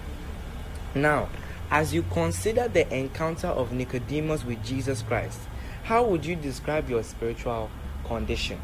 Now, 0.94 1.28
as 1.70 1.94
you 1.94 2.02
consider 2.02 2.68
the 2.68 2.92
encounter 2.94 3.48
of 3.48 3.72
Nicodemus 3.72 4.44
with 4.44 4.64
Jesus 4.64 5.02
Christ, 5.02 5.38
how 5.90 6.04
would 6.04 6.24
you 6.24 6.36
describe 6.36 6.88
your 6.88 7.02
spiritual 7.02 7.68
condition? 8.04 8.60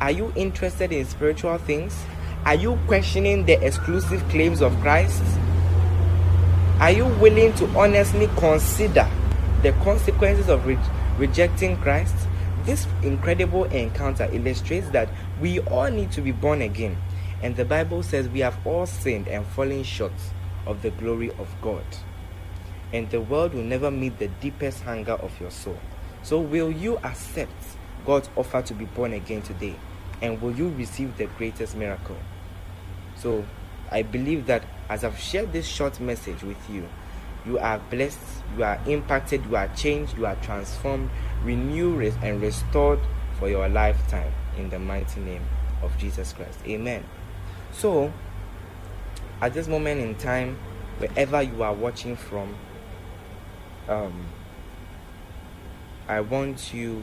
Are 0.00 0.10
you 0.10 0.32
interested 0.34 0.90
in 0.90 1.04
spiritual 1.04 1.58
things? 1.58 1.96
Are 2.44 2.56
you 2.56 2.76
questioning 2.88 3.44
the 3.46 3.64
exclusive 3.64 4.20
claims 4.30 4.60
of 4.60 4.76
Christ? 4.80 5.22
Are 6.80 6.90
you 6.90 7.06
willing 7.20 7.54
to 7.54 7.68
honestly 7.78 8.28
consider 8.36 9.08
the 9.62 9.70
consequences 9.84 10.48
of 10.48 10.66
re- 10.66 10.76
rejecting 11.18 11.76
Christ? 11.76 12.16
This 12.64 12.88
incredible 13.04 13.66
encounter 13.66 14.28
illustrates 14.32 14.90
that 14.90 15.08
we 15.40 15.60
all 15.60 15.88
need 15.88 16.10
to 16.10 16.20
be 16.20 16.32
born 16.32 16.62
again. 16.62 16.96
And 17.44 17.54
the 17.54 17.64
Bible 17.64 18.02
says 18.02 18.28
we 18.28 18.40
have 18.40 18.58
all 18.66 18.86
sinned 18.86 19.28
and 19.28 19.46
fallen 19.46 19.84
short 19.84 20.10
of 20.66 20.82
the 20.82 20.90
glory 20.90 21.30
of 21.38 21.48
God. 21.62 21.84
And 22.92 23.08
the 23.10 23.20
world 23.20 23.54
will 23.54 23.62
never 23.62 23.92
meet 23.92 24.18
the 24.18 24.26
deepest 24.40 24.82
hunger 24.82 25.12
of 25.12 25.40
your 25.40 25.52
soul. 25.52 25.78
So, 26.24 26.40
will 26.40 26.70
you 26.70 26.96
accept 27.04 27.52
God's 28.06 28.30
offer 28.34 28.62
to 28.62 28.74
be 28.74 28.86
born 28.86 29.12
again 29.12 29.42
today? 29.42 29.76
And 30.22 30.40
will 30.40 30.52
you 30.52 30.70
receive 30.70 31.18
the 31.18 31.26
greatest 31.26 31.76
miracle? 31.76 32.16
So, 33.14 33.44
I 33.90 34.02
believe 34.02 34.46
that 34.46 34.64
as 34.88 35.04
I've 35.04 35.18
shared 35.18 35.52
this 35.52 35.66
short 35.66 36.00
message 36.00 36.42
with 36.42 36.58
you, 36.70 36.88
you 37.44 37.58
are 37.58 37.78
blessed, 37.90 38.18
you 38.56 38.64
are 38.64 38.80
impacted, 38.86 39.44
you 39.44 39.56
are 39.56 39.68
changed, 39.76 40.16
you 40.16 40.24
are 40.24 40.36
transformed, 40.36 41.10
renewed, 41.42 42.14
and 42.22 42.40
restored 42.40 43.00
for 43.38 43.50
your 43.50 43.68
lifetime 43.68 44.32
in 44.56 44.70
the 44.70 44.78
mighty 44.78 45.20
name 45.20 45.42
of 45.82 45.96
Jesus 45.98 46.32
Christ. 46.32 46.58
Amen. 46.66 47.04
So, 47.70 48.10
at 49.42 49.52
this 49.52 49.68
moment 49.68 50.00
in 50.00 50.14
time, 50.14 50.56
wherever 50.96 51.42
you 51.42 51.62
are 51.62 51.74
watching 51.74 52.16
from, 52.16 52.56
um, 53.90 54.24
I 56.06 56.20
want 56.20 56.74
you 56.74 57.02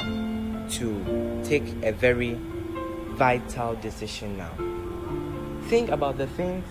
to 0.00 1.42
take 1.44 1.62
a 1.84 1.92
very 1.92 2.36
vital 3.10 3.76
decision 3.76 4.36
now. 4.36 4.50
Think 5.68 5.90
about 5.90 6.18
the 6.18 6.26
things 6.26 6.64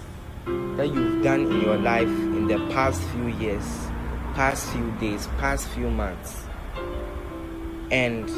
that 0.76 0.94
you've 0.94 1.24
done 1.24 1.44
in 1.44 1.62
your 1.62 1.78
life 1.78 2.10
in 2.10 2.48
the 2.48 2.58
past 2.74 3.02
few 3.04 3.28
years, 3.28 3.64
past 4.34 4.70
few 4.72 4.92
days, 5.00 5.28
past 5.38 5.70
few 5.70 5.90
months, 5.90 6.44
and 7.90 8.30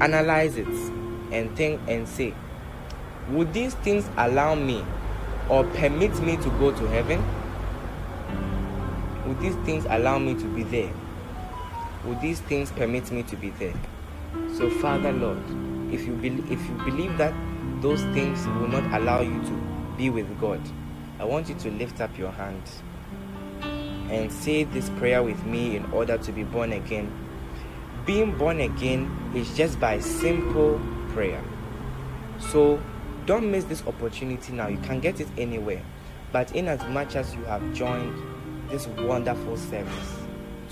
analyze 0.00 0.56
it 0.56 0.68
and 1.32 1.56
think 1.56 1.80
and 1.88 2.06
say, 2.06 2.32
would 3.30 3.52
these 3.52 3.74
things 3.74 4.08
allow 4.16 4.54
me 4.54 4.84
or 5.48 5.64
permit 5.64 6.16
me 6.22 6.36
to 6.36 6.50
go 6.60 6.70
to 6.70 6.86
heaven? 6.86 7.20
Would 9.26 9.40
these 9.40 9.56
things 9.66 9.84
allow 9.88 10.20
me 10.20 10.34
to 10.34 10.44
be 10.54 10.62
there? 10.62 10.92
Would 12.04 12.20
these 12.20 12.40
things 12.40 12.72
permit 12.72 13.12
me 13.12 13.22
to 13.24 13.36
be 13.36 13.50
there? 13.50 13.74
So, 14.56 14.68
Father 14.68 15.12
Lord, 15.12 15.38
if 15.92 16.04
you, 16.04 16.14
be- 16.14 16.44
if 16.52 16.60
you 16.68 16.74
believe 16.84 17.16
that 17.18 17.32
those 17.80 18.02
things 18.14 18.44
will 18.46 18.66
not 18.66 19.00
allow 19.00 19.20
you 19.20 19.40
to 19.44 19.94
be 19.96 20.10
with 20.10 20.40
God, 20.40 20.60
I 21.20 21.24
want 21.24 21.48
you 21.48 21.54
to 21.54 21.70
lift 21.70 22.00
up 22.00 22.18
your 22.18 22.32
hand 22.32 22.62
and 23.62 24.32
say 24.32 24.64
this 24.64 24.90
prayer 24.90 25.22
with 25.22 25.44
me 25.44 25.76
in 25.76 25.84
order 25.92 26.18
to 26.18 26.32
be 26.32 26.42
born 26.42 26.72
again. 26.72 27.12
Being 28.04 28.36
born 28.36 28.60
again 28.60 29.32
is 29.32 29.56
just 29.56 29.78
by 29.78 30.00
simple 30.00 30.80
prayer. 31.10 31.42
So 32.40 32.82
don't 33.26 33.48
miss 33.52 33.64
this 33.64 33.86
opportunity 33.86 34.52
now. 34.52 34.66
You 34.66 34.78
can 34.78 34.98
get 34.98 35.20
it 35.20 35.28
anywhere. 35.38 35.82
But 36.32 36.50
in 36.56 36.66
as 36.66 36.82
much 36.88 37.14
as 37.14 37.32
you 37.32 37.44
have 37.44 37.72
joined 37.72 38.20
this 38.70 38.88
wonderful 38.88 39.56
service 39.56 40.21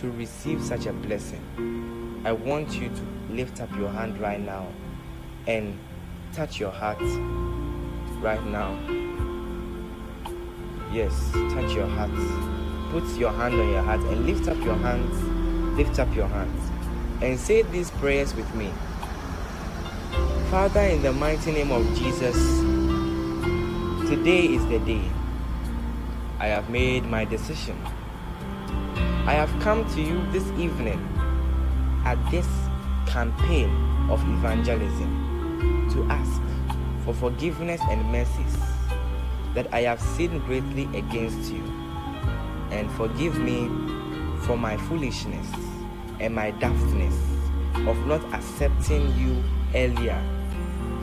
to 0.00 0.10
receive 0.12 0.62
such 0.62 0.86
a 0.86 0.94
blessing, 0.94 2.22
I 2.24 2.32
want 2.32 2.72
you 2.72 2.88
to 2.88 3.32
lift 3.34 3.60
up 3.60 3.70
your 3.76 3.90
hand 3.90 4.18
right 4.18 4.40
now 4.40 4.66
and 5.46 5.78
touch 6.32 6.58
your 6.58 6.70
heart 6.70 7.02
right 8.22 8.42
now. 8.46 8.78
Yes, 10.90 11.12
touch 11.32 11.74
your 11.74 11.86
heart. 11.86 12.10
Put 12.90 13.04
your 13.18 13.30
hand 13.30 13.54
on 13.54 13.68
your 13.68 13.82
heart 13.82 14.00
and 14.00 14.26
lift 14.26 14.48
up 14.48 14.56
your 14.64 14.76
hands. 14.76 15.76
Lift 15.76 15.98
up 15.98 16.14
your 16.16 16.28
hands 16.28 16.70
and 17.20 17.38
say 17.38 17.60
these 17.62 17.90
prayers 17.90 18.34
with 18.34 18.52
me. 18.54 18.72
Father, 20.50 20.80
in 20.80 21.02
the 21.02 21.12
mighty 21.12 21.52
name 21.52 21.70
of 21.70 21.86
Jesus, 21.98 22.36
today 24.08 24.46
is 24.46 24.64
the 24.66 24.78
day. 24.78 25.04
I 26.38 26.46
have 26.46 26.70
made 26.70 27.04
my 27.04 27.26
decision. 27.26 27.76
I 29.26 29.34
have 29.34 29.50
come 29.60 29.88
to 29.94 30.00
you 30.00 30.24
this 30.32 30.46
evening 30.58 30.98
at 32.04 32.18
this 32.30 32.48
campaign 33.06 33.70
of 34.10 34.20
evangelism 34.22 35.88
to 35.92 36.04
ask 36.10 36.40
for 37.04 37.12
forgiveness 37.14 37.80
and 37.90 38.04
mercies 38.10 38.56
that 39.54 39.72
I 39.74 39.82
have 39.82 40.00
sinned 40.00 40.44
greatly 40.46 40.84
against 40.96 41.52
you. 41.52 41.62
And 42.70 42.90
forgive 42.92 43.38
me 43.38 43.68
for 44.46 44.56
my 44.56 44.76
foolishness 44.76 45.46
and 46.18 46.34
my 46.34 46.52
daftness 46.52 47.14
of 47.86 47.96
not 48.06 48.22
accepting 48.32 49.14
you 49.18 49.42
earlier. 49.74 50.20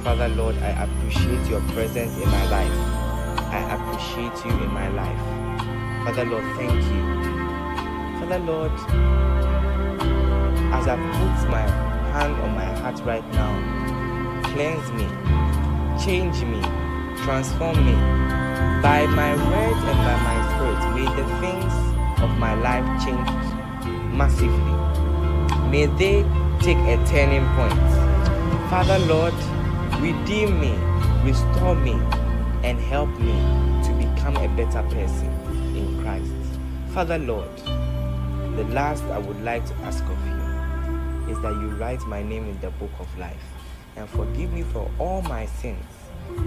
Father 0.04 0.30
Lord, 0.30 0.56
I 0.58 0.86
appreciate 0.86 1.48
your 1.50 1.62
presence 1.72 2.16
in 2.18 2.30
my 2.30 2.50
life. 2.50 2.98
I 3.52 3.76
appreciate 3.76 4.46
you 4.46 4.64
in 4.64 4.72
my 4.74 4.88
life. 4.90 6.06
Father 6.06 6.26
Lord, 6.26 6.44
thank 6.58 6.84
you. 6.84 7.17
Father 8.28 8.44
Lord, 8.44 8.72
as 10.74 10.86
I 10.86 10.98
put 10.98 11.50
my 11.50 11.62
hand 12.12 12.36
on 12.42 12.56
my 12.56 12.66
heart 12.82 13.00
right 13.06 13.24
now, 13.32 13.54
cleanse 14.52 14.92
me, 14.92 15.08
change 16.04 16.44
me, 16.44 16.60
transform 17.24 17.78
me. 17.86 17.94
By 18.84 19.06
my 19.06 19.32
words 19.34 19.80
and 19.80 20.00
by 20.04 20.18
my 20.28 20.38
spirit, 20.52 20.82
may 20.94 21.08
the 21.16 21.26
things 21.40 21.74
of 22.22 22.38
my 22.38 22.54
life 22.56 22.84
change 23.06 23.30
massively. 24.14 24.76
May 25.72 25.86
they 25.86 26.26
take 26.60 26.80
a 26.80 26.98
turning 27.08 27.48
point. 27.56 27.90
Father 28.70 29.00
Lord, 29.08 29.36
redeem 30.02 30.60
me, 30.60 30.76
restore 31.24 31.76
me, 31.76 31.94
and 32.62 32.78
help 32.78 33.08
me 33.22 33.40
to 33.88 33.94
become 33.94 34.36
a 34.36 34.50
better 34.58 34.84
person 34.90 35.32
in 35.78 36.02
Christ. 36.02 36.34
Father 36.94 37.20
Lord, 37.20 37.48
the 38.58 38.64
last 38.74 39.04
I 39.04 39.20
would 39.20 39.40
like 39.44 39.64
to 39.68 39.74
ask 39.86 40.04
of 40.04 40.18
you 40.26 41.32
is 41.32 41.40
that 41.44 41.54
you 41.62 41.70
write 41.78 42.02
my 42.08 42.24
name 42.24 42.50
in 42.50 42.60
the 42.60 42.72
book 42.72 42.90
of 43.00 43.08
life 43.20 43.44
and 43.96 44.10
forgive 44.10 44.52
me 44.52 44.64
for 44.64 44.90
all 44.98 45.22
my 45.22 45.46
sins 45.46 45.86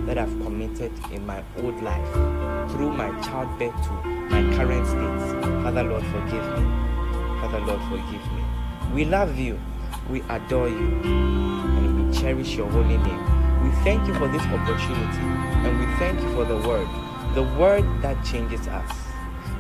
that 0.07 0.19
I've 0.19 0.33
committed 0.43 0.91
in 1.13 1.25
my 1.25 1.45
old 1.59 1.81
life 1.85 2.13
through 2.73 2.91
my 2.91 3.11
childbirth 3.23 3.77
to 3.85 3.93
my 4.29 4.43
current 4.57 4.87
state. 4.89 5.41
Father 5.63 5.85
Lord, 5.85 6.03
forgive 6.07 6.59
me. 6.59 6.65
Father 7.41 7.61
Lord, 7.61 7.81
forgive 7.83 8.33
me. 8.33 8.43
We 8.93 9.05
love 9.05 9.39
you, 9.39 9.61
we 10.11 10.23
adore 10.31 10.69
you, 10.69 11.01
and 11.05 12.11
we 12.11 12.19
cherish 12.19 12.57
your 12.57 12.69
holy 12.71 12.99
name. 12.99 13.63
We 13.63 13.71
thank 13.85 14.09
you 14.09 14.15
for 14.15 14.27
this 14.27 14.43
opportunity, 14.43 15.23
and 15.63 15.79
we 15.79 15.87
thank 16.01 16.21
you 16.21 16.33
for 16.35 16.45
the 16.45 16.57
word, 16.67 16.89
the 17.37 17.45
word 17.57 17.85
that 18.03 18.25
changes 18.25 18.67
us. 18.67 18.91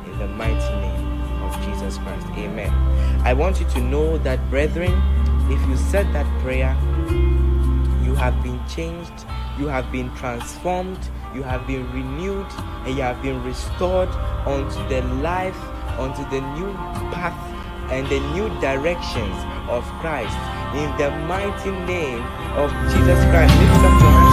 In 0.06 0.18
the 0.18 0.26
mighty 0.26 0.74
name 0.80 1.09
of 1.50 1.64
Jesus 1.64 1.98
Christ. 1.98 2.26
Amen. 2.36 2.70
I 3.24 3.32
want 3.32 3.60
you 3.60 3.66
to 3.70 3.80
know 3.80 4.18
that, 4.18 4.38
brethren, 4.50 4.92
if 5.50 5.60
you 5.68 5.76
said 5.76 6.12
that 6.12 6.26
prayer, 6.42 6.76
you 8.04 8.14
have 8.14 8.40
been 8.42 8.60
changed, 8.68 9.12
you 9.58 9.66
have 9.66 9.90
been 9.90 10.14
transformed, 10.14 10.98
you 11.34 11.42
have 11.42 11.66
been 11.66 11.90
renewed, 11.92 12.46
and 12.86 12.96
you 12.96 13.02
have 13.02 13.20
been 13.22 13.42
restored 13.44 14.08
unto 14.46 14.88
the 14.88 15.02
life, 15.22 15.58
unto 15.98 16.22
the 16.30 16.40
new 16.54 16.72
path 17.12 17.36
and 17.90 18.06
the 18.06 18.20
new 18.32 18.48
directions 18.60 19.36
of 19.68 19.84
Christ. 20.00 20.36
In 20.74 20.88
the 20.98 21.10
mighty 21.26 21.72
name 21.90 22.22
of 22.54 22.70
Jesus 22.94 23.18
Christ, 23.30 24.29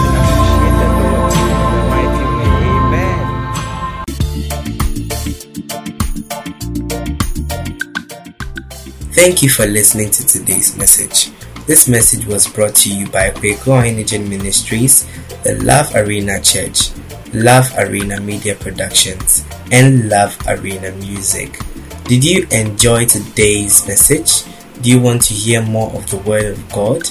Thank 9.18 9.42
you 9.42 9.48
for 9.48 9.66
listening 9.66 10.12
to 10.12 10.24
today's 10.24 10.76
message. 10.78 11.32
This 11.66 11.88
message 11.88 12.24
was 12.24 12.46
brought 12.46 12.76
to 12.76 12.88
you 12.88 13.08
by 13.08 13.30
Kwehku 13.30 13.74
Ohene-Djan 13.74 14.28
Ministries, 14.28 15.08
the 15.42 15.60
Love 15.64 15.92
Arena 15.96 16.40
Church, 16.40 16.90
Love 17.34 17.68
Arena 17.76 18.20
Media 18.20 18.54
Productions, 18.54 19.44
and 19.72 20.08
Love 20.08 20.38
Arena 20.46 20.92
Music. 20.92 21.58
Did 22.04 22.22
you 22.22 22.46
enjoy 22.52 23.06
today's 23.06 23.84
message? 23.88 24.44
Do 24.82 24.88
you 24.88 25.00
want 25.00 25.22
to 25.22 25.34
hear 25.34 25.62
more 25.62 25.90
of 25.94 26.08
the 26.10 26.18
Word 26.18 26.52
of 26.52 26.72
God? 26.72 27.04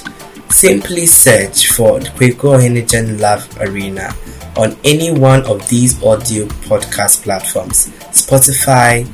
Simply 0.50 1.04
search 1.04 1.70
for 1.70 2.00
Kwehku 2.00 2.56
Ohene-Djan 2.56 3.20
Love 3.20 3.44
Arena 3.60 4.14
on 4.56 4.78
any 4.82 5.12
one 5.12 5.44
of 5.44 5.68
these 5.68 6.02
audio 6.02 6.46
podcast 6.64 7.22
platforms 7.22 7.88
Spotify, 8.16 9.06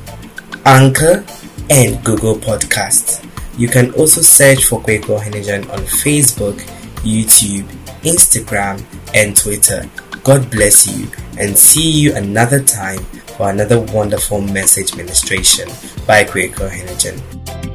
Anchor, 0.65 1.25
and 1.69 2.03
Google 2.03 2.35
Podcasts. 2.35 3.25
You 3.57 3.67
can 3.67 3.93
also 3.93 4.21
search 4.21 4.65
for 4.65 4.81
Kwehku 4.81 5.17
Ohene-Djan 5.17 5.71
on 5.71 5.79
Facebook, 5.79 6.59
YouTube, 7.03 7.65
Instagram, 8.03 8.83
and 9.13 9.35
Twitter. 9.35 9.89
God 10.23 10.49
bless 10.51 10.87
you 10.87 11.07
and 11.39 11.57
see 11.57 11.89
you 11.89 12.15
another 12.15 12.61
time 12.61 13.03
for 13.37 13.49
another 13.49 13.79
wonderful 13.79 14.41
message 14.41 14.95
ministration 14.95 15.69
by 16.05 16.23
Kwehku 16.23 16.69
Ohene-Djan. 16.69 17.74